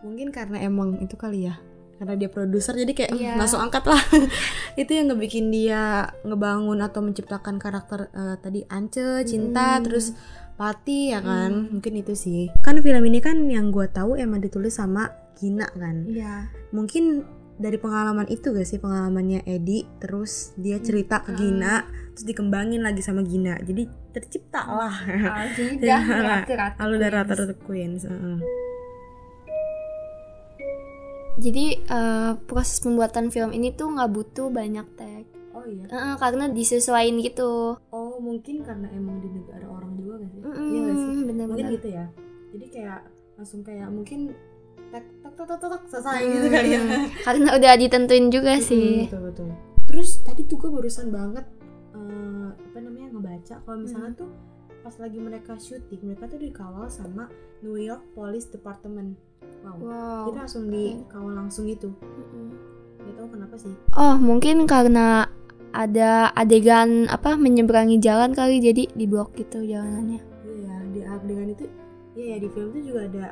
mungkin 0.00 0.28
karena 0.28 0.58
emang 0.60 0.98
itu 0.98 1.14
kali 1.14 1.46
ya 1.46 1.56
karena 1.94 2.18
dia 2.18 2.26
produser 2.26 2.74
jadi 2.74 2.90
kayak 2.90 3.12
Iya. 3.14 3.30
"Hmm, 3.32 3.38
langsung 3.38 3.62
angkat 3.62 3.86
lah 3.86 4.02
itu 4.80 4.90
yang 4.90 5.06
ngebikin 5.06 5.54
dia 5.54 5.82
ngebangun 6.22 6.82
atau 6.82 6.98
menciptakan 6.98 7.62
karakter 7.62 8.10
eh, 8.10 8.34
tadi 8.42 8.66
Ance 8.66 9.22
cinta 9.22 9.78
Mm. 9.78 9.82
terus 9.86 10.10
Pati 10.52 11.14
ya 11.14 11.22
kan 11.22 11.70
mungkin 11.70 11.94
itu 11.96 12.12
sih 12.12 12.50
kan 12.60 12.76
film 12.78 13.02
ini 13.06 13.18
kan 13.18 13.46
yang 13.46 13.70
gue 13.70 13.86
tahu 13.86 14.18
emang 14.18 14.42
ditulis 14.42 14.74
sama 14.74 15.14
Gina 15.38 15.70
kan 15.70 16.02
Iya. 16.04 16.50
mungkin 16.74 17.22
dari 17.62 17.78
pengalaman 17.78 18.26
itu 18.26 18.50
gak 18.50 18.66
sih 18.66 18.82
pengalamannya 18.82 19.46
Edi 19.46 19.86
terus 20.02 20.50
dia 20.58 20.82
cerita 20.82 21.22
ke 21.22 21.30
Gina 21.32 21.86
terus 22.10 22.26
dikembangin 22.26 22.82
lagi 22.82 23.00
sama 23.00 23.22
Gina 23.22 23.54
jadi 23.62 23.86
tercipta 24.10 24.66
lah 24.66 24.94
Iya, 25.78 25.96
Lalu 26.82 26.94
dari 26.98 27.14
Rata 27.14 27.54
Queens 27.62 28.02
heeh. 28.04 28.38
Jadi 31.32 31.80
eh, 31.80 32.32
proses 32.44 32.78
pembuatan 32.78 33.32
film 33.32 33.50
ini 33.50 33.72
tuh 33.72 33.88
nggak 33.88 34.10
butuh 34.12 34.52
banyak 34.52 34.84
tag. 34.94 35.24
Oh 35.56 35.64
iya. 35.64 35.84
Eh, 35.88 36.14
karena 36.20 36.44
disesuaiin 36.48 37.16
gitu. 37.24 37.80
Oh 37.88 38.20
mungkin 38.20 38.60
karena 38.60 38.88
emang 38.92 39.18
di 39.18 39.28
negara 39.32 39.64
orang 39.64 39.96
juga 39.96 40.20
gak 40.20 40.28
sih? 40.28 40.40
Mm-mm, 40.44 40.60
Iya 40.68 40.80
gak 40.82 40.94
sih? 40.94 41.06
Mungkin 41.08 41.26
bener-bener. 41.32 41.70
gitu 41.72 41.88
ya. 41.88 42.06
Jadi 42.52 42.66
kayak 42.68 43.00
langsung 43.40 43.60
kayak 43.64 43.88
mungkin 43.88 44.20
tek 44.92 45.04
tek 45.18 45.48
tek 45.48 45.58
tek 45.58 45.82
selesai 45.88 46.20
gitu 46.22 46.46
kali 46.46 46.68
ya. 46.70 46.80
Hmm, 46.80 47.04
Karena 47.26 47.48
udah 47.56 47.72
ditentuin 47.74 48.26
juga 48.28 48.52
Mm, 48.52 48.62
sih. 48.62 48.90
betul 49.06 49.22
betul. 49.26 49.48
Terus 49.88 50.10
tadi 50.20 50.44
tuh 50.44 50.56
gue 50.58 50.70
barusan 50.70 51.08
banget 51.08 51.44
eh, 51.92 52.48
apa 52.52 52.78
namanya 52.78 53.08
ngebaca 53.10 53.54
kalau 53.60 53.78
misalnya 53.78 54.12
tuh 54.14 54.30
pas 54.78 54.94
lagi 54.94 55.16
mereka 55.16 55.54
syuting 55.56 56.02
mereka 56.04 56.26
tuh 56.26 56.38
dikawal 56.38 56.86
sama 56.86 57.30
New 57.60 57.76
York 57.76 58.02
Police 58.12 58.46
Department. 58.46 59.16
Wow. 59.62 59.76
Wow. 59.78 60.22
Jadi 60.26 60.36
langsung 60.38 60.62
dikawal 60.68 61.32
langsung 61.32 61.64
gitu. 61.66 61.88
Gak 62.98 63.14
tau 63.14 63.28
kenapa 63.28 63.54
sih. 63.56 63.74
Oh, 63.92 64.14
mungkin 64.16 64.64
karena 64.64 65.26
ada 65.72 66.28
adegan 66.32 67.08
apa 67.08 67.32
menyeberangi 67.34 67.96
jalan 67.96 68.30
kali 68.30 68.60
jadi 68.60 68.92
diblok 68.92 69.32
gitu 69.34 69.62
jalanannya. 69.62 70.20
Iya 70.42 70.60
ya, 70.60 70.76
di 70.86 71.00
adegan 71.02 71.48
itu 71.48 71.64
iya 72.12 72.36
ya 72.36 72.36
di 72.38 72.48
film 72.48 72.68
itu 72.72 72.92
juga 72.92 73.00
ada 73.06 73.26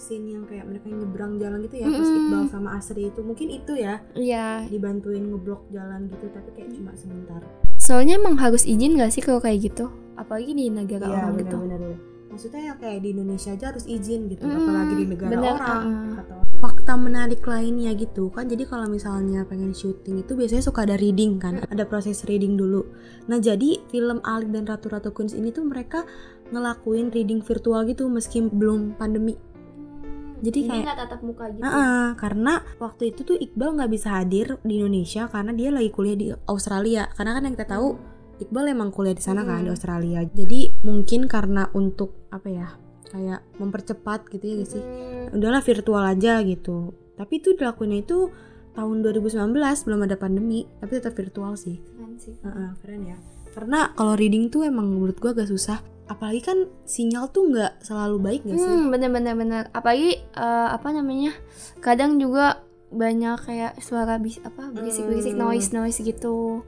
scene 0.00 0.32
yang 0.32 0.48
kayak 0.48 0.64
mereka 0.64 0.88
nyebrang 0.88 1.36
jalan 1.36 1.60
gitu 1.62 1.76
ya 1.76 1.86
terus 1.86 2.08
Mm-mm. 2.08 2.20
Iqbal 2.26 2.42
sama 2.48 2.68
Asri 2.74 3.02
itu 3.06 3.20
mungkin 3.20 3.48
itu 3.52 3.72
ya 3.76 4.00
Iya. 4.16 4.64
dibantuin 4.66 5.28
ngeblok 5.28 5.68
jalan 5.68 6.08
gitu 6.08 6.26
tapi 6.32 6.48
kayak 6.56 6.72
cuma 6.72 6.96
sebentar 6.96 7.40
Soalnya 7.76 8.16
emang 8.16 8.36
harus 8.36 8.64
izin 8.64 8.96
gak 8.96 9.08
sih 9.08 9.24
kalau 9.24 9.40
kayak 9.40 9.72
gitu? 9.72 9.88
Apalagi 10.12 10.52
di 10.52 10.68
negara 10.68 11.04
iya 11.08 11.16
orang 11.16 11.32
gitu. 11.40 11.56
benar-benar 11.60 12.10
maksudnya 12.30 12.62
ya 12.62 12.74
kayak 12.78 13.02
di 13.02 13.08
Indonesia 13.10 13.50
aja 13.50 13.74
harus 13.74 13.84
izin 13.90 14.30
gitu 14.30 14.46
Mm, 14.46 14.54
apalagi 14.54 14.94
di 14.94 15.06
negara 15.10 15.30
bener, 15.34 15.50
orang 15.58 15.82
uh-uh. 15.82 16.20
atau 16.22 16.38
fakta 16.62 16.94
menarik 16.94 17.42
lainnya 17.42 17.90
gitu 17.98 18.30
kan 18.30 18.46
jadi 18.46 18.70
kalau 18.70 18.86
misalnya 18.86 19.42
pengen 19.50 19.74
syuting 19.74 20.22
itu 20.22 20.38
biasanya 20.38 20.62
suka 20.62 20.86
ada 20.86 20.94
reading 20.94 21.42
kan 21.42 21.58
ada 21.66 21.82
proses 21.82 22.22
reading 22.30 22.54
dulu 22.54 22.86
nah 23.26 23.42
jadi 23.42 23.82
film 23.90 24.22
Alik 24.22 24.54
dan 24.54 24.62
Ratu 24.62 24.86
Ratu 24.86 25.10
Queens 25.10 25.34
ini 25.34 25.50
tuh 25.50 25.66
mereka 25.66 26.06
ngelakuin 26.54 27.10
reading 27.10 27.42
virtual 27.42 27.82
gitu 27.82 28.06
meski 28.06 28.46
belum 28.46 28.94
pandemi 28.94 29.34
Jadi 30.40 30.58
kayak- 30.64 30.84
nggak 30.84 30.98
tatap 30.98 31.20
muka 31.20 31.44
gitu. 31.48 31.62
Heeh, 31.62 32.06
karena 32.14 32.52
waktu 32.76 33.02
itu 33.08 33.20
tuh 33.22 33.36
Iqbal 33.36 33.70
nggak 33.76 33.90
bisa 33.90 34.08
hadir 34.14 34.56
di 34.60 34.76
Indonesia 34.76 35.26
karena 35.26 35.52
dia 35.52 35.68
lagi 35.68 35.88
kuliah 35.88 36.16
di 36.16 36.26
Australia. 36.46 37.08
Karena 37.10 37.32
kan 37.32 37.42
yang 37.44 37.54
kita 37.54 37.68
tahu 37.70 37.88
Iqbal 38.38 38.64
emang 38.68 38.88
kuliah 38.88 39.12
di 39.12 39.20
sana 39.20 39.42
kan 39.42 39.60
di 39.60 39.68
Hmm. 39.68 39.76
Australia. 39.76 40.20
Jadi 40.24 40.60
mungkin 40.82 41.26
karena 41.26 41.68
untuk 41.70 42.26
apa 42.28 42.48
ya 42.48 42.68
kayak 43.06 43.42
mempercepat 43.56 44.26
gitu 44.28 44.44
ya 44.44 44.54
gak 44.56 44.70
sih. 44.70 44.80
Hmm, 44.80 45.36
Udahlah 45.36 45.60
virtual 45.60 46.00
aja 46.00 46.40
gitu. 46.40 46.90
Tapi 47.14 47.36
itu 47.36 47.52
dilakuin 47.52 48.00
itu 48.00 48.32
tahun 48.70 49.02
2019 49.02 49.52
belum 49.82 50.00
ada 50.02 50.16
pandemi, 50.16 50.64
tapi 50.78 50.96
tetap 50.96 51.12
virtual 51.12 51.52
sih. 51.54 51.82
keren 51.84 52.16
sih. 52.16 52.32
Heeh, 52.40 52.70
keren 52.80 53.02
ya. 53.04 53.18
Karena 53.50 53.90
kalau 53.92 54.14
reading 54.14 54.46
tuh 54.46 54.62
emang 54.62 54.88
menurut 54.88 55.18
gua 55.18 55.34
agak 55.34 55.46
susah. 55.46 55.82
Apalagi 56.10 56.42
kan 56.42 56.58
sinyal 56.84 57.30
tuh 57.30 57.46
nggak 57.46 57.80
selalu 57.80 58.16
baik 58.18 58.40
gak 58.44 58.58
sih? 58.58 58.66
Hmm, 58.68 58.90
bener-bener 58.90 59.32
bener. 59.32 59.62
Apalagi 59.70 60.18
eh, 60.18 60.68
apa 60.68 60.90
namanya? 60.90 61.30
Kadang 61.78 62.18
juga 62.18 62.60
banyak 62.90 63.38
kayak 63.40 63.78
suara 63.78 64.18
bis 64.18 64.42
apa 64.42 64.68
berisik-berisik 64.68 65.32
Hmm. 65.32 65.46
noise 65.46 65.70
noise 65.70 65.98
gitu. 65.98 66.66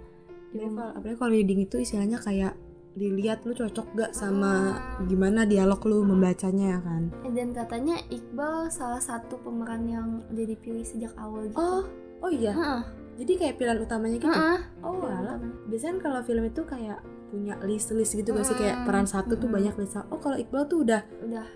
Apalagi 0.48 0.70
kalau- 0.70 0.94
apalagi 0.94 1.16
kalau 1.18 1.32
reading 1.32 1.60
itu 1.60 1.76
istilahnya 1.76 2.16
kayak 2.16 2.54
dilihat 2.92 3.40
lu 3.42 3.50
cocok 3.50 3.86
gak 3.94 4.12
sama 4.12 4.76
gimana 5.02 5.42
dialog 5.42 5.80
lu 5.82 6.04
membacanya 6.04 6.76
ya 6.76 6.80
kan 6.80 7.08
Eh, 7.22 7.32
Dan 7.32 7.50
katanya 7.50 7.96
Iqbal 8.06 8.68
salah 8.68 9.00
satu 9.00 9.40
pemeran 9.40 9.82
yang 9.82 10.08
udah 10.28 10.44
dipilih 10.44 10.84
sejak 10.84 11.16
awal 11.16 11.48
gitu. 11.48 11.56
oh 11.56 11.88
oh 12.20 12.28
iya 12.28 12.52
Heeh, 12.52 12.82
jadi 13.16 13.32
kayak 13.34 13.54
pilihan 13.56 13.80
utamanya 13.80 14.20
gitu 14.20 14.28
heeh. 14.28 14.60
oh 14.82 14.92
Pilihan 15.00 15.24
alah 15.24 15.36
biasanya 15.66 15.88
kan 15.90 16.00
kalau 16.02 16.20
film 16.20 16.44
itu 16.44 16.62
kayak 16.62 17.00
punya 17.32 17.56
list-list 17.62 18.12
gitu 18.12 18.30
gak 18.30 18.44
sih 18.44 18.52
kayak 18.52 18.76
Mm-mm. 18.76 18.86
peran 18.86 19.06
satu 19.06 19.32
tuh 19.32 19.48
Mm-mm. 19.48 19.56
banyak 19.56 19.74
list 19.78 19.96
oh 20.04 20.20
kalau 20.20 20.36
Iqbal 20.36 20.62
tuh 20.66 20.84
udah 20.84 21.00
Udah. 21.22 21.46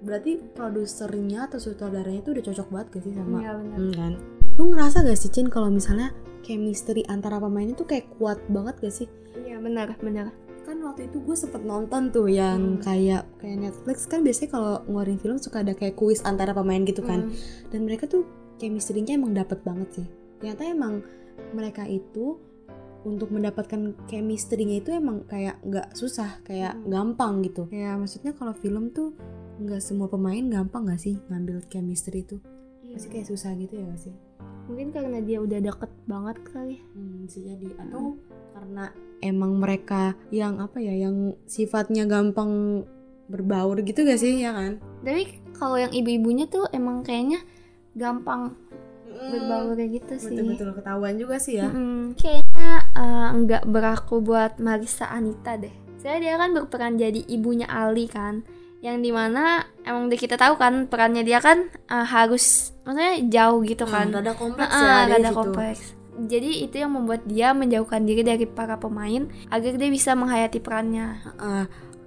berarti 0.00 0.36
produsernya 0.50 1.46
atau 1.46 1.56
sutradaranya 1.56 2.20
tuh 2.20 2.34
udah 2.34 2.44
cocok 2.44 2.68
banget 2.68 2.86
gak 2.90 3.02
sih 3.02 3.12
sama 3.14 3.36
Iya 3.38 3.52
bener. 3.54 3.78
Hmm, 3.78 3.92
kan 3.92 4.12
lu 4.54 4.64
ngerasa 4.68 4.96
gak 5.00 5.16
sih 5.16 5.30
Cin 5.30 5.46
kalau 5.46 5.70
misalnya 5.70 6.10
chemistry 6.40 7.06
antara 7.06 7.38
pemain 7.38 7.64
itu 7.64 7.82
kayak 7.82 8.10
kuat 8.12 8.42
banget 8.48 8.74
gak 8.80 8.94
sih 8.94 9.08
Iya 9.38 9.58
benar 9.58 9.94
benar. 9.98 10.34
kan 10.62 10.80
waktu 10.80 11.06
itu 11.06 11.20
gue 11.20 11.36
sempet 11.36 11.60
nonton 11.62 12.08
tuh 12.08 12.26
yang 12.26 12.76
Hmm. 12.76 12.80
kayak 12.80 13.28
kayak 13.36 13.58
Netflix 13.62 14.04
kan 14.04 14.20
biasanya 14.20 14.50
kalau 14.50 14.72
ngeluarin 14.82 15.16
film 15.16 15.36
suka 15.36 15.60
ada 15.60 15.72
kayak 15.72 15.92
kuis 15.94 16.20
antara 16.20 16.50
pemain 16.50 16.80
gitu 16.82 17.00
kan 17.00 17.28
Hmm. 17.28 17.36
dan 17.68 17.80
mereka 17.82 18.04
tuh 18.04 18.24
chemistry-nya 18.56 19.14
emang 19.14 19.32
dapet 19.32 19.60
banget 19.60 19.88
sih 19.92 20.06
ternyata 20.34 20.62
emang 20.64 21.04
mereka 21.50 21.84
itu 21.84 22.40
untuk 23.04 23.30
mendapatkan 23.30 23.94
chemistry-nya 24.04 24.80
itu 24.80 24.90
emang 24.90 25.22
kayak 25.24 25.60
nggak 25.60 25.92
susah 25.92 26.40
kayak 26.42 26.74
Hmm. 26.74 26.88
gampang 26.88 27.40
gitu 27.40 27.68
ya 27.68 27.94
maksudnya 27.94 28.32
kalau 28.32 28.52
film 28.52 28.90
tuh 28.90 29.12
nggak 29.54 29.78
semua 29.78 30.08
pemain 30.08 30.42
gampang 30.42 30.88
nggak 30.88 30.98
sih 30.98 31.20
ngambil 31.28 31.62
chemistry 31.68 32.20
itu 32.20 32.40
Iya. 32.82 32.96
pasti 32.96 33.08
kayak 33.08 33.28
susah 33.28 33.50
gitu 33.54 33.76
ya 33.76 33.84
nggak 33.84 34.02
sih 34.02 34.16
Mungkin 34.64 34.96
karena 34.96 35.20
dia 35.20 35.44
udah 35.44 35.60
deket 35.60 35.92
banget 36.08 36.40
kali. 36.48 36.80
Hmm, 36.96 37.28
bisa 37.28 37.36
jadi 37.36 37.68
atau 37.76 38.16
karena 38.56 38.88
emang 39.20 39.60
mereka 39.60 40.16
yang 40.32 40.56
apa 40.56 40.80
ya 40.80 40.96
yang 40.96 41.36
sifatnya 41.44 42.08
gampang 42.08 42.80
berbaur 43.28 43.76
gitu 43.84 44.08
gak 44.08 44.16
sih 44.16 44.40
ya 44.40 44.56
kan? 44.56 44.80
Tapi 45.04 45.36
kalau 45.52 45.76
yang 45.76 45.92
ibu-ibunya 45.92 46.48
tuh 46.48 46.64
emang 46.72 47.04
kayaknya 47.04 47.44
gampang 47.92 48.56
berbaur 49.14 49.78
gitu 49.78 50.12
sih. 50.14 50.30
Betul-betul 50.30 50.70
ketahuan 50.74 51.14
juga 51.14 51.36
sih 51.36 51.56
ya. 51.56 51.66
Mm-mm. 51.66 52.14
Kayaknya 52.14 52.70
eh, 52.92 53.28
nggak 53.36 53.62
berlaku 53.64 54.20
buat 54.20 54.58
Marisa 54.58 55.06
Anita 55.06 55.54
deh. 55.54 55.72
Saya 55.96 56.18
dia 56.18 56.34
kan 56.34 56.52
berperan 56.52 56.94
jadi 56.94 57.16
ibunya 57.24 57.64
Ali 57.64 58.04
kan, 58.04 58.44
yang 58.78 59.00
di 59.00 59.08
mana 59.08 59.64
emang 59.80 60.06
udah 60.06 60.18
kita 60.18 60.36
tahu 60.36 60.54
kan 60.54 60.84
perannya 60.84 61.22
dia 61.22 61.38
kan 61.38 61.66
eh, 61.72 62.06
harus 62.06 62.76
maksudnya 62.82 63.12
jauh 63.24 63.62
gitu 63.62 63.84
kan. 63.84 64.08
Hmm, 64.08 64.18
rada 64.18 64.32
kompleks 64.32 64.68
Ah, 64.70 65.04
ya 65.04 65.16
rada 65.16 65.30
situ. 65.30 65.34
kompleks. 65.34 65.82
Jadi 66.14 66.62
itu 66.62 66.76
yang 66.76 66.92
membuat 66.92 67.24
dia 67.24 67.50
menjauhkan 67.50 68.04
diri 68.04 68.22
dari 68.22 68.44
para 68.44 68.76
pemain 68.76 69.26
agar 69.48 69.74
dia 69.74 69.88
bisa 69.88 70.12
menghayati 70.12 70.58
perannya. 70.58 71.06
Heeh. 71.24 71.64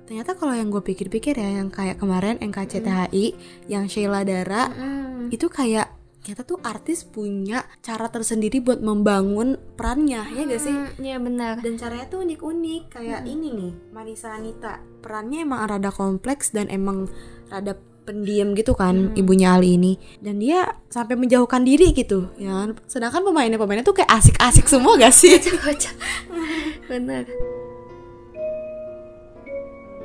ternyata 0.08 0.40
kalau 0.40 0.56
yang 0.56 0.72
gue 0.72 0.80
pikir-pikir 0.80 1.36
ya 1.36 1.60
yang 1.60 1.68
kayak 1.68 2.00
kemarin 2.00 2.40
NKCTHI 2.40 3.36
yang 3.68 3.92
Sheila 3.92 4.24
Dara 4.24 4.72
Mm. 4.72 5.28
itu 5.28 5.52
kayak 5.52 5.92
ternyata 6.28 6.44
tuh 6.44 6.60
artis 6.60 7.08
punya 7.08 7.64
cara 7.80 8.12
tersendiri 8.12 8.60
buat 8.60 8.84
membangun 8.84 9.56
perannya 9.80 10.28
ya 10.36 10.44
gak 10.44 10.60
sih? 10.60 10.76
Iya 11.00 11.24
benar. 11.24 11.64
dan 11.64 11.80
caranya 11.80 12.04
tuh 12.12 12.28
unik-unik 12.28 13.00
kayak 13.00 13.24
ini 13.24 13.48
nih 13.56 13.72
Marisa 13.96 14.36
Anita 14.36 14.84
perannya 15.00 15.48
emang 15.48 15.64
rada 15.64 15.88
kompleks 15.88 16.52
dan 16.52 16.68
emang 16.68 17.08
rada 17.48 17.80
pendiam 18.04 18.52
gitu 18.60 18.76
kan 18.76 19.16
ibunya 19.16 19.56
Ali 19.56 19.80
ini 19.80 19.96
dan 20.20 20.44
dia 20.44 20.68
sampai 20.92 21.16
menjauhkan 21.16 21.64
diri 21.64 21.96
gitu 21.96 22.28
ya 22.36 22.52
kan? 22.60 22.70
sedangkan 22.92 23.24
pemainnya 23.24 23.56
pemainnya 23.56 23.88
tuh 23.88 23.96
kayak 23.96 24.12
asik-asik 24.12 24.68
semua 24.68 25.00
gak 25.00 25.16
sih. 25.16 25.32
Bener. 26.92 27.24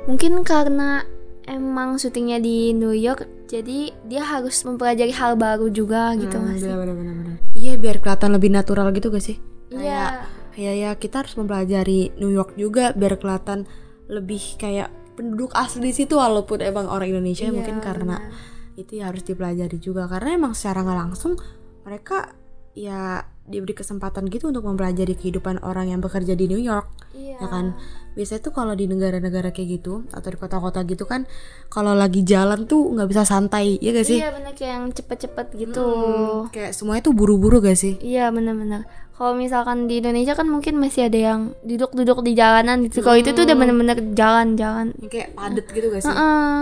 Mungkin 0.07 0.39
karena 0.47 1.03
emang 1.45 1.95
syutingnya 1.95 2.37
di 2.37 2.71
New 2.71 2.91
York, 2.91 3.23
jadi 3.45 3.91
dia 4.03 4.23
harus 4.23 4.55
mempelajari 4.61 5.11
hal 5.11 5.35
baru 5.35 5.67
juga 5.67 6.15
gitu 6.15 6.33
Hmm, 6.33 6.43
nggak 6.45 6.57
sih? 6.57 6.65
bener, 6.65 6.79
bener, 6.79 6.95
bener, 6.95 7.15
bener. 7.17 7.35
iya 7.53 7.73
biar 7.75 7.97
kelihatan 7.97 8.29
lebih 8.31 8.49
natural 8.49 8.87
gitu 8.89 9.07
gak 9.07 9.21
sih 9.21 9.37
Iya. 9.69 10.23
kayak 10.51 10.75
ya 10.75 10.91
kita 10.93 11.15
harus 11.19 11.33
mempelajari 11.33 12.13
New 12.15 12.29
York 12.29 12.53
juga 12.53 12.91
biar 12.91 13.17
kelihatan 13.17 13.65
lebih 14.05 14.39
kayak 14.55 14.87
penduduk 15.13 15.53
asli 15.53 15.81
di 15.83 15.95
situ 15.95 16.13
walaupun 16.13 16.59
emang 16.59 16.85
orang 16.85 17.09
Indonesia 17.09 17.45
Iya, 17.45 17.53
mungkin 17.53 17.77
karena 17.79 18.17
benar. 18.17 18.75
itu 18.75 18.91
ya 18.95 19.03
harus 19.07 19.21
dipelajari 19.21 19.77
juga 19.77 20.05
karena 20.05 20.33
emang 20.33 20.53
secara 20.53 20.81
nggak 20.81 20.99
langsung 20.99 21.33
mereka 21.81 22.33
ya 22.73 23.21
diberi 23.43 23.73
kesempatan 23.73 24.25
gitu 24.27 24.47
untuk 24.47 24.63
mempelajari 24.63 25.13
kehidupan 25.13 25.61
orang 25.61 25.89
yang 25.89 25.99
bekerja 25.99 26.33
di 26.33 26.47
New 26.47 26.57
York 26.57 26.89
Iya. 27.11 27.37
ya 27.37 27.47
kan 27.47 27.65
biasanya 28.13 28.41
tuh 28.45 28.53
kalau 28.53 28.73
di 28.77 28.85
negara-negara 28.85 29.49
kayak 29.49 29.81
gitu 29.81 30.05
atau 30.13 30.29
di 30.29 30.37
kota-kota 30.37 30.85
gitu 30.85 31.03
kan 31.09 31.25
kalau 31.69 31.97
lagi 31.97 32.21
jalan 32.21 32.69
tuh 32.69 32.93
nggak 32.93 33.09
bisa 33.09 33.25
santai 33.25 33.81
ya 33.81 33.89
gak 33.89 34.05
sih 34.05 34.21
Iya 34.21 34.29
bener 34.29 34.53
kayak 34.53 34.73
yang 34.73 34.85
cepet-cepet 34.93 35.47
gitu. 35.57 35.81
Hmm, 35.81 36.53
kayak 36.53 36.71
semuanya 36.77 37.01
tuh 37.09 37.13
buru-buru 37.17 37.57
gak 37.61 37.77
sih 37.77 37.97
Iya 37.99 38.29
bener-bener. 38.29 38.85
Kalau 39.13 39.37
misalkan 39.37 39.85
di 39.85 40.01
Indonesia 40.01 40.33
kan 40.33 40.49
mungkin 40.49 40.81
masih 40.81 41.05
ada 41.05 41.19
yang 41.33 41.41
duduk-duduk 41.61 42.25
di 42.25 42.33
jalanan 42.33 42.81
gitu. 42.89 43.05
Kalau 43.05 43.17
itu 43.17 43.29
tuh 43.29 43.45
udah 43.45 43.57
bener-bener 43.57 43.97
jalan-jalan. 44.17 44.89
Kayak 45.05 45.37
padet 45.37 45.65
gitu 45.69 45.87
gak 45.93 46.01
sih 46.01 46.09
Heeh. 46.09 46.61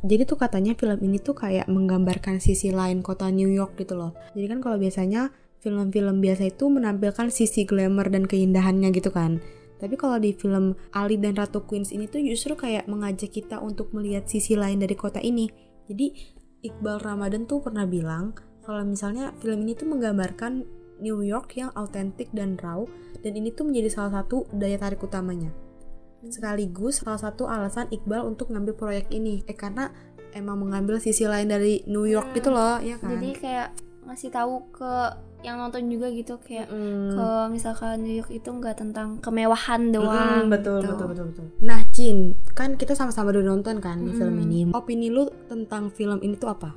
Jadi 0.00 0.22
tuh 0.24 0.38
katanya 0.40 0.72
film 0.78 0.96
ini 1.02 1.18
tuh 1.20 1.36
kayak 1.36 1.68
menggambarkan 1.68 2.40
sisi 2.40 2.72
lain 2.72 3.04
kota 3.04 3.28
New 3.28 3.50
York 3.50 3.76
gitu 3.76 3.98
loh. 3.98 4.16
Jadi 4.32 4.46
kan 4.48 4.58
kalau 4.64 4.80
biasanya 4.80 5.28
film-film 5.60 6.24
biasa 6.24 6.48
itu 6.48 6.72
menampilkan 6.72 7.28
sisi 7.28 7.68
glamour 7.68 8.08
dan 8.08 8.24
keindahannya 8.24 8.88
gitu 8.96 9.12
kan. 9.12 9.44
Tapi 9.80 9.96
kalau 9.96 10.20
di 10.20 10.36
film 10.36 10.76
Ali 10.92 11.16
dan 11.16 11.34
Ratu 11.34 11.64
Queens 11.64 11.90
ini 11.90 12.04
tuh 12.04 12.20
justru 12.20 12.52
kayak 12.52 12.84
mengajak 12.84 13.32
kita 13.32 13.58
untuk 13.58 13.96
melihat 13.96 14.28
sisi 14.28 14.54
lain 14.54 14.76
dari 14.76 14.92
kota 14.92 15.18
ini. 15.24 15.48
Jadi 15.88 16.12
Iqbal 16.60 17.00
Ramadan 17.00 17.48
tuh 17.48 17.64
pernah 17.64 17.88
bilang 17.88 18.36
kalau 18.60 18.84
misalnya 18.84 19.32
film 19.40 19.64
ini 19.64 19.72
tuh 19.72 19.88
menggambarkan 19.88 20.68
New 21.00 21.24
York 21.24 21.56
yang 21.56 21.72
autentik 21.72 22.28
dan 22.36 22.60
raw 22.60 22.84
dan 23.24 23.32
ini 23.32 23.48
tuh 23.56 23.64
menjadi 23.64 23.88
salah 23.88 24.20
satu 24.20 24.44
daya 24.52 24.76
tarik 24.76 25.00
utamanya. 25.00 25.48
Sekaligus 26.28 27.00
salah 27.00 27.16
satu 27.16 27.48
alasan 27.48 27.88
Iqbal 27.88 28.28
untuk 28.28 28.52
ngambil 28.52 28.76
proyek 28.76 29.08
ini. 29.08 29.40
Eh 29.48 29.56
karena 29.56 29.88
emang 30.36 30.60
mengambil 30.60 31.00
sisi 31.00 31.24
lain 31.24 31.48
dari 31.48 31.80
New 31.88 32.04
York 32.04 32.36
gitu 32.36 32.52
loh 32.52 32.76
ya 32.84 33.00
kan? 33.00 33.16
Jadi 33.16 33.30
kayak 33.40 33.68
ngasih 34.04 34.28
tahu 34.28 34.68
ke 34.68 34.92
yang 35.40 35.56
nonton 35.56 35.88
juga 35.88 36.08
gitu 36.08 36.36
kayak 36.38 36.68
Mm. 36.68 37.12
ke 37.12 37.26
misalkan 37.48 38.00
New 38.00 38.12
York 38.12 38.28
itu 38.28 38.44
nggak 38.46 38.76
tentang 38.76 39.16
kemewahan 39.18 39.88
doang. 39.88 40.44
Mm, 40.44 40.52
betul, 40.52 40.78
gitu. 40.80 40.92
betul 40.92 41.06
betul 41.08 41.24
betul 41.26 41.46
nah 41.60 41.80
Cin 41.90 42.18
kan 42.50 42.74
kita 42.74 42.92
sama-sama 42.92 43.30
udah 43.30 43.44
nonton 43.46 43.78
kan 43.78 43.98
di 43.98 44.12
film 44.12 44.36
ini 44.38 44.68
opini 44.70 45.08
lu 45.08 45.26
tentang 45.46 45.88
film 45.88 46.20
ini 46.20 46.34
tuh 46.34 46.50
apa 46.50 46.70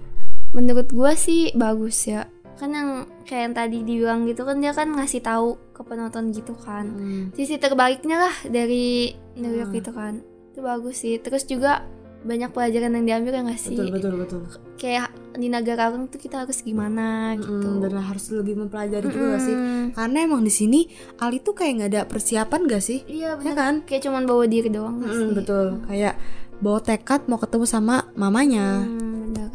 Menurut 0.52 0.86
gua 0.90 1.12
sih 1.14 1.50
bagus 1.52 2.06
ya. 2.06 2.30
Kan 2.54 2.70
yang 2.72 2.90
kayak 3.26 3.42
yang 3.42 3.56
tadi 3.56 3.78
dibilang 3.82 4.20
gitu 4.24 4.46
kan 4.46 4.62
dia 4.62 4.70
kan 4.70 4.86
ngasih 4.88 5.20
tahu 5.20 5.58
ke 5.74 5.82
penonton 5.82 6.30
gitu 6.30 6.54
kan. 6.54 6.94
Sisi 7.34 7.58
terbaliknya 7.58 8.22
lah 8.22 8.36
dari 8.46 9.10
New 9.34 9.50
York 9.50 9.74
Hmm. 9.74 9.82
itu 9.82 9.90
kan. 9.90 10.14
Itu 10.54 10.62
bagus 10.62 11.02
sih. 11.02 11.18
Terus 11.18 11.50
juga 11.50 11.82
banyak 12.24 12.50
pelajaran 12.50 12.92
yang 12.94 13.06
diambil 13.06 13.32
ya 13.34 13.42
nggak 13.44 13.60
sih? 13.60 13.76
betul 13.76 13.92
betul 13.92 14.14
betul 14.18 14.42
Kayak 14.76 15.08
di 15.34 15.48
negara 15.48 15.88
orang 15.88 16.08
tuh 16.08 16.18
kita 16.18 16.44
harus 16.44 16.60
gimana 16.60 17.34
gitu. 17.36 17.50
Mm, 17.50 17.82
dan 17.82 17.98
harus 17.98 18.26
lebih 18.30 18.54
mempelajari 18.56 19.06
juga 19.06 19.26
gak 19.32 19.44
sih 19.44 19.56
karena 19.92 20.18
emang 20.22 20.40
di 20.40 20.50
sini 20.50 20.80
Ali 21.18 21.40
tuh 21.40 21.52
kayak 21.52 21.72
nggak 21.76 21.90
ada 21.90 22.02
persiapan 22.04 22.60
gak 22.66 22.80
sih 22.80 23.00
Iya 23.06 23.34
ya 23.34 23.38
benar. 23.38 23.56
kan 23.56 23.74
Kayak 23.84 24.02
cuman 24.04 24.24
bawa 24.24 24.44
diri 24.46 24.68
doang 24.68 25.00
nggak 25.00 25.10
Mm, 25.10 25.20
sih? 25.20 25.30
betul 25.34 25.66
kayak 25.86 26.14
bawa 26.56 26.80
tekad 26.80 27.22
mau 27.26 27.36
ketemu 27.36 27.66
sama 27.66 27.96
mamanya 28.14 28.86
benar. 28.86 29.50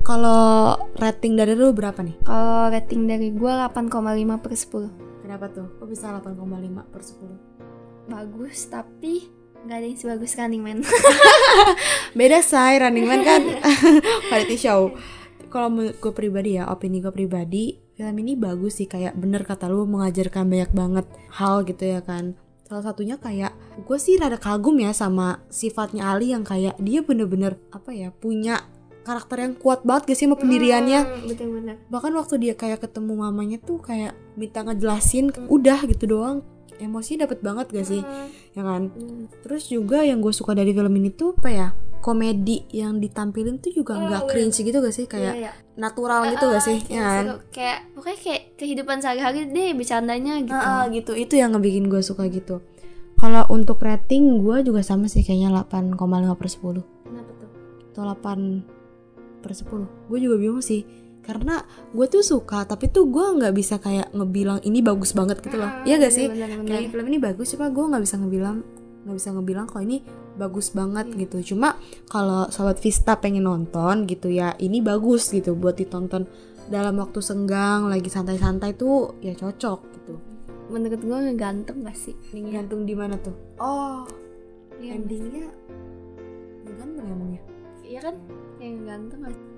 kalau 0.00 0.44
rating 0.94 1.34
dari 1.34 1.52
lu 1.52 1.70
berapa 1.70 1.98
nih 1.98 2.16
Kalau 2.22 2.68
rating 2.68 3.02
dari 3.04 3.28
gua 3.30 3.66
8,5 3.66 3.90
per 4.38 4.52
10 4.52 4.88
Kenapa 5.20 5.48
tuh? 5.48 5.66
Kok 5.74 5.88
bisa 5.88 6.12
8,5 6.14 6.36
per 6.84 7.00
10? 7.00 8.06
Bagus 8.06 8.58
tapi 8.66 9.24
nggak 9.64 9.76
ada 9.80 9.86
yang 9.88 9.98
sebagus 9.98 10.36
Running 10.36 10.62
Man. 10.62 10.78
Beda 12.18 12.44
say, 12.44 12.76
Running 12.76 13.06
Man 13.08 13.24
kan 13.24 13.42
variety 14.30 14.60
show. 14.60 14.92
Kalau 15.48 15.72
menurut 15.72 15.96
gue 15.98 16.12
pribadi 16.12 16.60
ya, 16.60 16.68
opini 16.68 17.00
gue 17.00 17.14
pribadi 17.14 17.84
Film 17.94 18.26
ini 18.26 18.34
bagus 18.34 18.82
sih, 18.82 18.90
kayak 18.90 19.14
bener 19.14 19.46
kata 19.46 19.70
lu 19.70 19.86
mengajarkan 19.86 20.50
banyak 20.50 20.74
banget 20.74 21.06
hal 21.30 21.62
gitu 21.62 21.86
ya 21.86 22.02
kan. 22.02 22.34
Salah 22.66 22.90
satunya 22.90 23.22
kayak, 23.22 23.54
gue 23.86 23.98
sih 24.02 24.18
rada 24.18 24.34
kagum 24.34 24.74
ya 24.82 24.90
sama 24.90 25.46
sifatnya 25.46 26.10
Ali 26.10 26.34
yang 26.34 26.42
kayak 26.42 26.74
dia 26.82 27.06
bener-bener 27.06 27.54
apa 27.70 27.94
ya, 27.94 28.10
punya 28.10 28.66
karakter 29.06 29.46
yang 29.46 29.54
kuat 29.54 29.86
banget 29.86 30.10
gak 30.10 30.16
sih 30.18 30.26
sama 30.26 30.34
pendiriannya? 30.34 31.00
Hmm, 31.06 31.28
Betul-betul. 31.30 31.76
Bahkan 31.86 32.12
waktu 32.18 32.34
dia 32.42 32.54
kayak 32.58 32.82
ketemu 32.82 33.12
mamanya 33.14 33.62
tuh 33.62 33.78
kayak 33.78 34.18
minta 34.34 34.66
ngejelasin 34.66 35.30
udah 35.46 35.86
gitu 35.86 36.18
doang 36.18 36.42
emosi 36.78 37.16
dapet 37.16 37.38
banget 37.40 37.70
gak 37.70 37.86
sih? 37.86 38.02
Ya 38.52 38.62
kan? 38.62 38.90
Terus 39.42 39.66
juga 39.66 40.02
yang 40.02 40.18
gue 40.18 40.30
suka 40.30 40.52
dari 40.52 40.70
film 40.70 40.94
ini 40.94 41.10
tuh 41.10 41.34
apa 41.36 41.50
ya? 41.50 41.68
Komedi 41.98 42.68
yang 42.68 43.00
ditampilin 43.00 43.58
tuh 43.58 43.72
juga 43.72 43.96
nggak 43.96 44.28
cringe 44.28 44.60
gitu 44.60 44.76
gak 44.76 44.92
sih? 44.92 45.08
Kayak 45.08 45.34
Iya, 45.34 45.40
iya. 45.40 45.52
natural 45.74 46.28
gitu 46.28 46.44
gak 46.46 46.60
sih? 46.60 46.78
Kayak 46.82 46.92
ya 46.92 47.04
kan. 47.04 47.24
Kayak 47.48 47.78
pokoknya 47.92 48.18
kayak 48.20 48.42
kehidupan 48.54 48.96
sehari-hari 49.00 49.40
deh 49.48 49.70
bercandanya 49.72 50.34
gitu. 50.40 50.52
Ah, 50.54 50.84
gitu. 50.88 51.12
Itu 51.12 51.34
yang 51.34 51.52
ngebikin 51.52 51.88
gue 51.88 52.00
suka 52.00 52.28
gitu. 52.28 52.60
Kalau 53.14 53.46
untuk 53.48 53.80
rating 53.80 54.42
gue 54.42 54.60
juga 54.62 54.82
sama 54.82 55.06
sih 55.06 55.22
kayaknya 55.22 55.64
8,5 55.64 55.96
per 56.34 56.48
10 56.50 56.82
Kenapa 56.82 57.30
tuh? 57.38 57.48
atau 57.94 58.02
8 58.10 58.66
per 59.40 59.52
10 59.54 60.10
gue 60.10 60.18
juga 60.18 60.36
bingung 60.36 60.60
sih 60.60 60.82
karena 61.24 61.64
gue 61.96 62.06
tuh 62.06 62.20
suka 62.20 62.68
tapi 62.68 62.92
tuh 62.92 63.08
gue 63.08 63.26
nggak 63.40 63.54
bisa 63.56 63.80
kayak 63.80 64.12
ngebilang 64.12 64.60
ini 64.62 64.84
bagus 64.84 65.16
banget 65.16 65.40
gitu 65.40 65.56
loh 65.56 65.72
iya 65.88 65.96
gak 65.96 66.12
sih 66.12 66.28
bener-bener. 66.28 66.68
kayak 66.68 66.88
film 66.92 67.06
ini 67.08 67.18
bagus 67.18 67.46
cuma 67.56 67.72
gue 67.72 67.84
nggak 67.84 68.02
bisa 68.04 68.16
ngebilang 68.20 68.56
nggak 69.04 69.16
bisa 69.16 69.28
ngebilang 69.32 69.66
kalau 69.68 69.82
ini 69.84 69.98
bagus 70.36 70.72
banget 70.72 71.06
gitu 71.16 71.54
cuma 71.54 71.76
kalau 72.08 72.48
sobat 72.52 72.80
Vista 72.80 73.16
pengen 73.16 73.44
nonton 73.48 74.04
gitu 74.04 74.28
ya 74.28 74.52
ini 74.60 74.84
bagus 74.84 75.32
gitu 75.32 75.56
buat 75.56 75.76
ditonton 75.76 76.28
dalam 76.68 76.96
waktu 76.96 77.20
senggang 77.20 77.88
lagi 77.92 78.08
santai-santai 78.08 78.76
tuh 78.76 79.16
ya 79.20 79.32
cocok 79.36 79.80
gitu 80.00 80.14
Menurut 80.64 80.96
gua 81.04 81.20
ngeganteng 81.20 81.84
gak 81.84 81.92
sih? 81.92 82.16
endingnya? 82.32 82.64
gantung 82.64 82.88
di 82.88 82.96
mana 82.96 83.20
tuh 83.20 83.36
oh 83.60 84.08
Iya, 84.80 84.96
endingnya 84.96 85.52
gantung 86.64 87.04
emangnya 87.04 87.42
Iya 87.84 88.00
kan? 88.10 88.16
Gak 88.56 89.32
sih? 89.36 89.53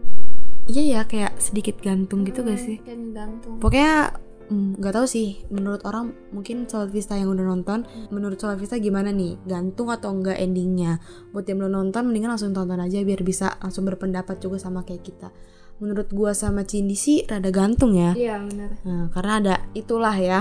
Iya 0.67 0.83
ya 0.83 1.01
kayak 1.03 1.39
sedikit 1.39 1.79
gantung 1.79 2.23
gitu 2.23 2.41
gak 2.41 2.55
Hmm, 2.55 2.67
sih? 2.67 2.77
ngegantung 2.81 3.55
pokoknya 3.59 4.15
mm, 4.47 4.79
nggak 4.79 4.93
tahu 4.93 5.07
sih 5.07 5.29
menurut 5.49 5.83
orang 5.83 6.11
mungkin 6.31 6.67
Sobat 6.67 6.91
Vista 6.91 7.15
yang 7.15 7.31
udah 7.31 7.45
nonton 7.45 7.83
menurut 8.09 8.37
Sobat 8.37 8.57
Vista 8.57 8.77
gimana 8.77 9.11
nih? 9.11 9.39
Gantung 9.43 9.89
atau 9.89 10.11
enggak 10.11 10.37
endingnya? 10.37 10.99
Buat 11.31 11.47
yang 11.47 11.59
belum 11.61 11.73
nonton 11.73 12.03
mendingan 12.05 12.31
langsung 12.31 12.51
tonton 12.51 12.79
aja 12.79 12.99
biar 13.01 13.21
bisa 13.21 13.59
langsung 13.59 13.83
berpendapat 13.85 14.39
juga 14.39 14.57
sama 14.57 14.83
kayak 14.83 15.03
kita. 15.03 15.29
Menurut 15.77 16.09
gua 16.09 16.33
sama 16.33 16.63
Cindy 16.63 16.95
sih 16.95 17.21
rada 17.23 17.51
gantung 17.51 17.93
ya. 17.93 18.15
Iya 18.15 18.41
bener 18.41 18.71
Nah, 18.83 19.13
karena 19.13 19.33
ada 19.37 19.55
itulah 19.73 20.15
ya. 20.15 20.41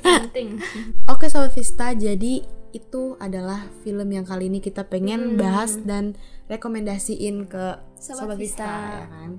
Penting. 0.00 0.56
Oke 1.12 1.28
Sobat 1.28 1.52
Vista, 1.52 1.92
jadi 1.92 2.40
itu 2.74 3.14
adalah 3.16 3.70
film 3.80 4.10
yang 4.10 4.26
kali 4.26 4.50
ini 4.50 4.58
kita 4.58 4.84
pengen 4.84 5.34
Hmm. 5.34 5.38
bahas 5.38 5.78
dan 5.80 6.18
rekomendasiin 6.50 7.46
ke 7.46 7.64
Sobat 7.94 8.34
Sobat, 8.34 8.36
Vista. 8.36 8.66
Vista. 8.66 8.72
ya 8.90 9.06
kan. 9.08 9.30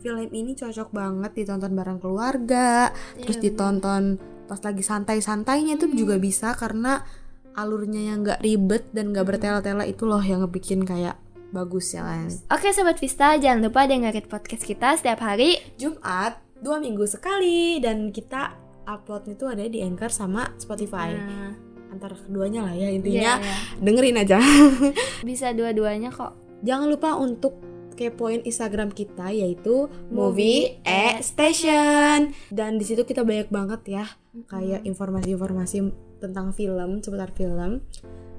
Film 0.00 0.28
ini 0.32 0.52
cocok 0.52 0.88
banget 0.90 1.30
ditonton 1.36 1.72
bareng 1.72 2.00
keluarga, 2.00 2.88
terus 3.20 3.36
Iya, 3.36 3.44
ditonton 3.46 4.16
pas 4.44 4.58
lagi 4.58 4.82
santai-santainya 4.82 5.76
itu 5.76 5.86
juga 5.94 6.16
bisa 6.16 6.56
karena 6.56 7.04
alurnya 7.52 8.10
yang 8.10 8.24
nggak 8.24 8.40
ribet 8.40 8.88
dan 8.90 9.12
nggak 9.12 9.26
bertele-tele 9.28 9.84
itu 9.86 10.02
loh 10.02 10.18
yang 10.18 10.42
ngebikin 10.42 10.82
kayak 10.82 11.20
bagus 11.50 11.92
ya 11.92 12.02
kan. 12.02 12.26
Oke 12.48 12.72
Sobat 12.72 12.96
Vista 12.96 13.36
jangan 13.36 13.60
lupa 13.60 13.84
dengerin 13.84 14.24
podcast 14.24 14.64
kita 14.64 14.96
setiap 14.96 15.20
hari 15.20 15.60
Jumat 15.76 16.40
dua 16.56 16.80
minggu 16.80 17.04
sekali 17.04 17.78
dan 17.78 18.08
kita 18.08 18.56
uploadnya 18.86 19.36
tuh 19.36 19.52
ada 19.52 19.62
di 19.64 19.82
Anchor 19.82 20.08
sama 20.08 20.50
Spotify. 20.56 21.12
Nah, 21.12 21.52
Antara 22.00 22.16
keduanya 22.16 22.64
lah 22.64 22.72
ya 22.72 22.88
intinya 22.88 23.36
iya. 23.36 23.54
dengerin 23.76 24.16
aja. 24.16 24.40
Bisa 25.28 25.52
dua-duanya 25.52 26.08
kok 26.08 26.40
Jangan 26.60 26.88
lupa 26.92 27.16
untuk 27.16 27.56
kepoin 27.96 28.40
Instagram 28.44 28.96
kita 28.96 29.28
yaitu 29.28 29.92
Movie 30.08 30.80
E 30.80 31.20
Station 31.20 32.32
dan 32.48 32.80
di 32.80 32.84
situ 32.88 33.04
kita 33.04 33.28
banyak 33.28 33.52
banget 33.52 33.80
ya 34.00 34.04
kayak 34.48 34.88
informasi-informasi 34.88 35.92
tentang 36.20 36.56
film 36.56 37.04
seputar 37.04 37.32
film. 37.36 37.84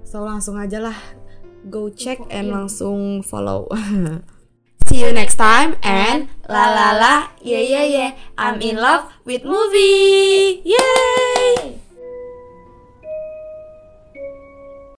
So 0.02 0.26
langsung 0.26 0.58
aja 0.58 0.82
lah 0.82 0.98
go 1.70 1.94
check 1.94 2.18
and 2.34 2.50
langsung 2.50 3.22
follow. 3.22 3.70
See 4.90 5.06
you 5.06 5.14
next 5.14 5.38
time 5.38 5.78
and 5.86 6.26
la 6.50 6.74
la 6.74 6.90
la 6.98 7.16
yeah 7.46 7.62
yeah 7.62 7.86
yeah 7.86 8.12
I'm 8.38 8.58
in 8.66 8.82
love 8.82 9.14
with 9.30 9.46
movie. 9.46 10.66
Yay! 10.66 11.82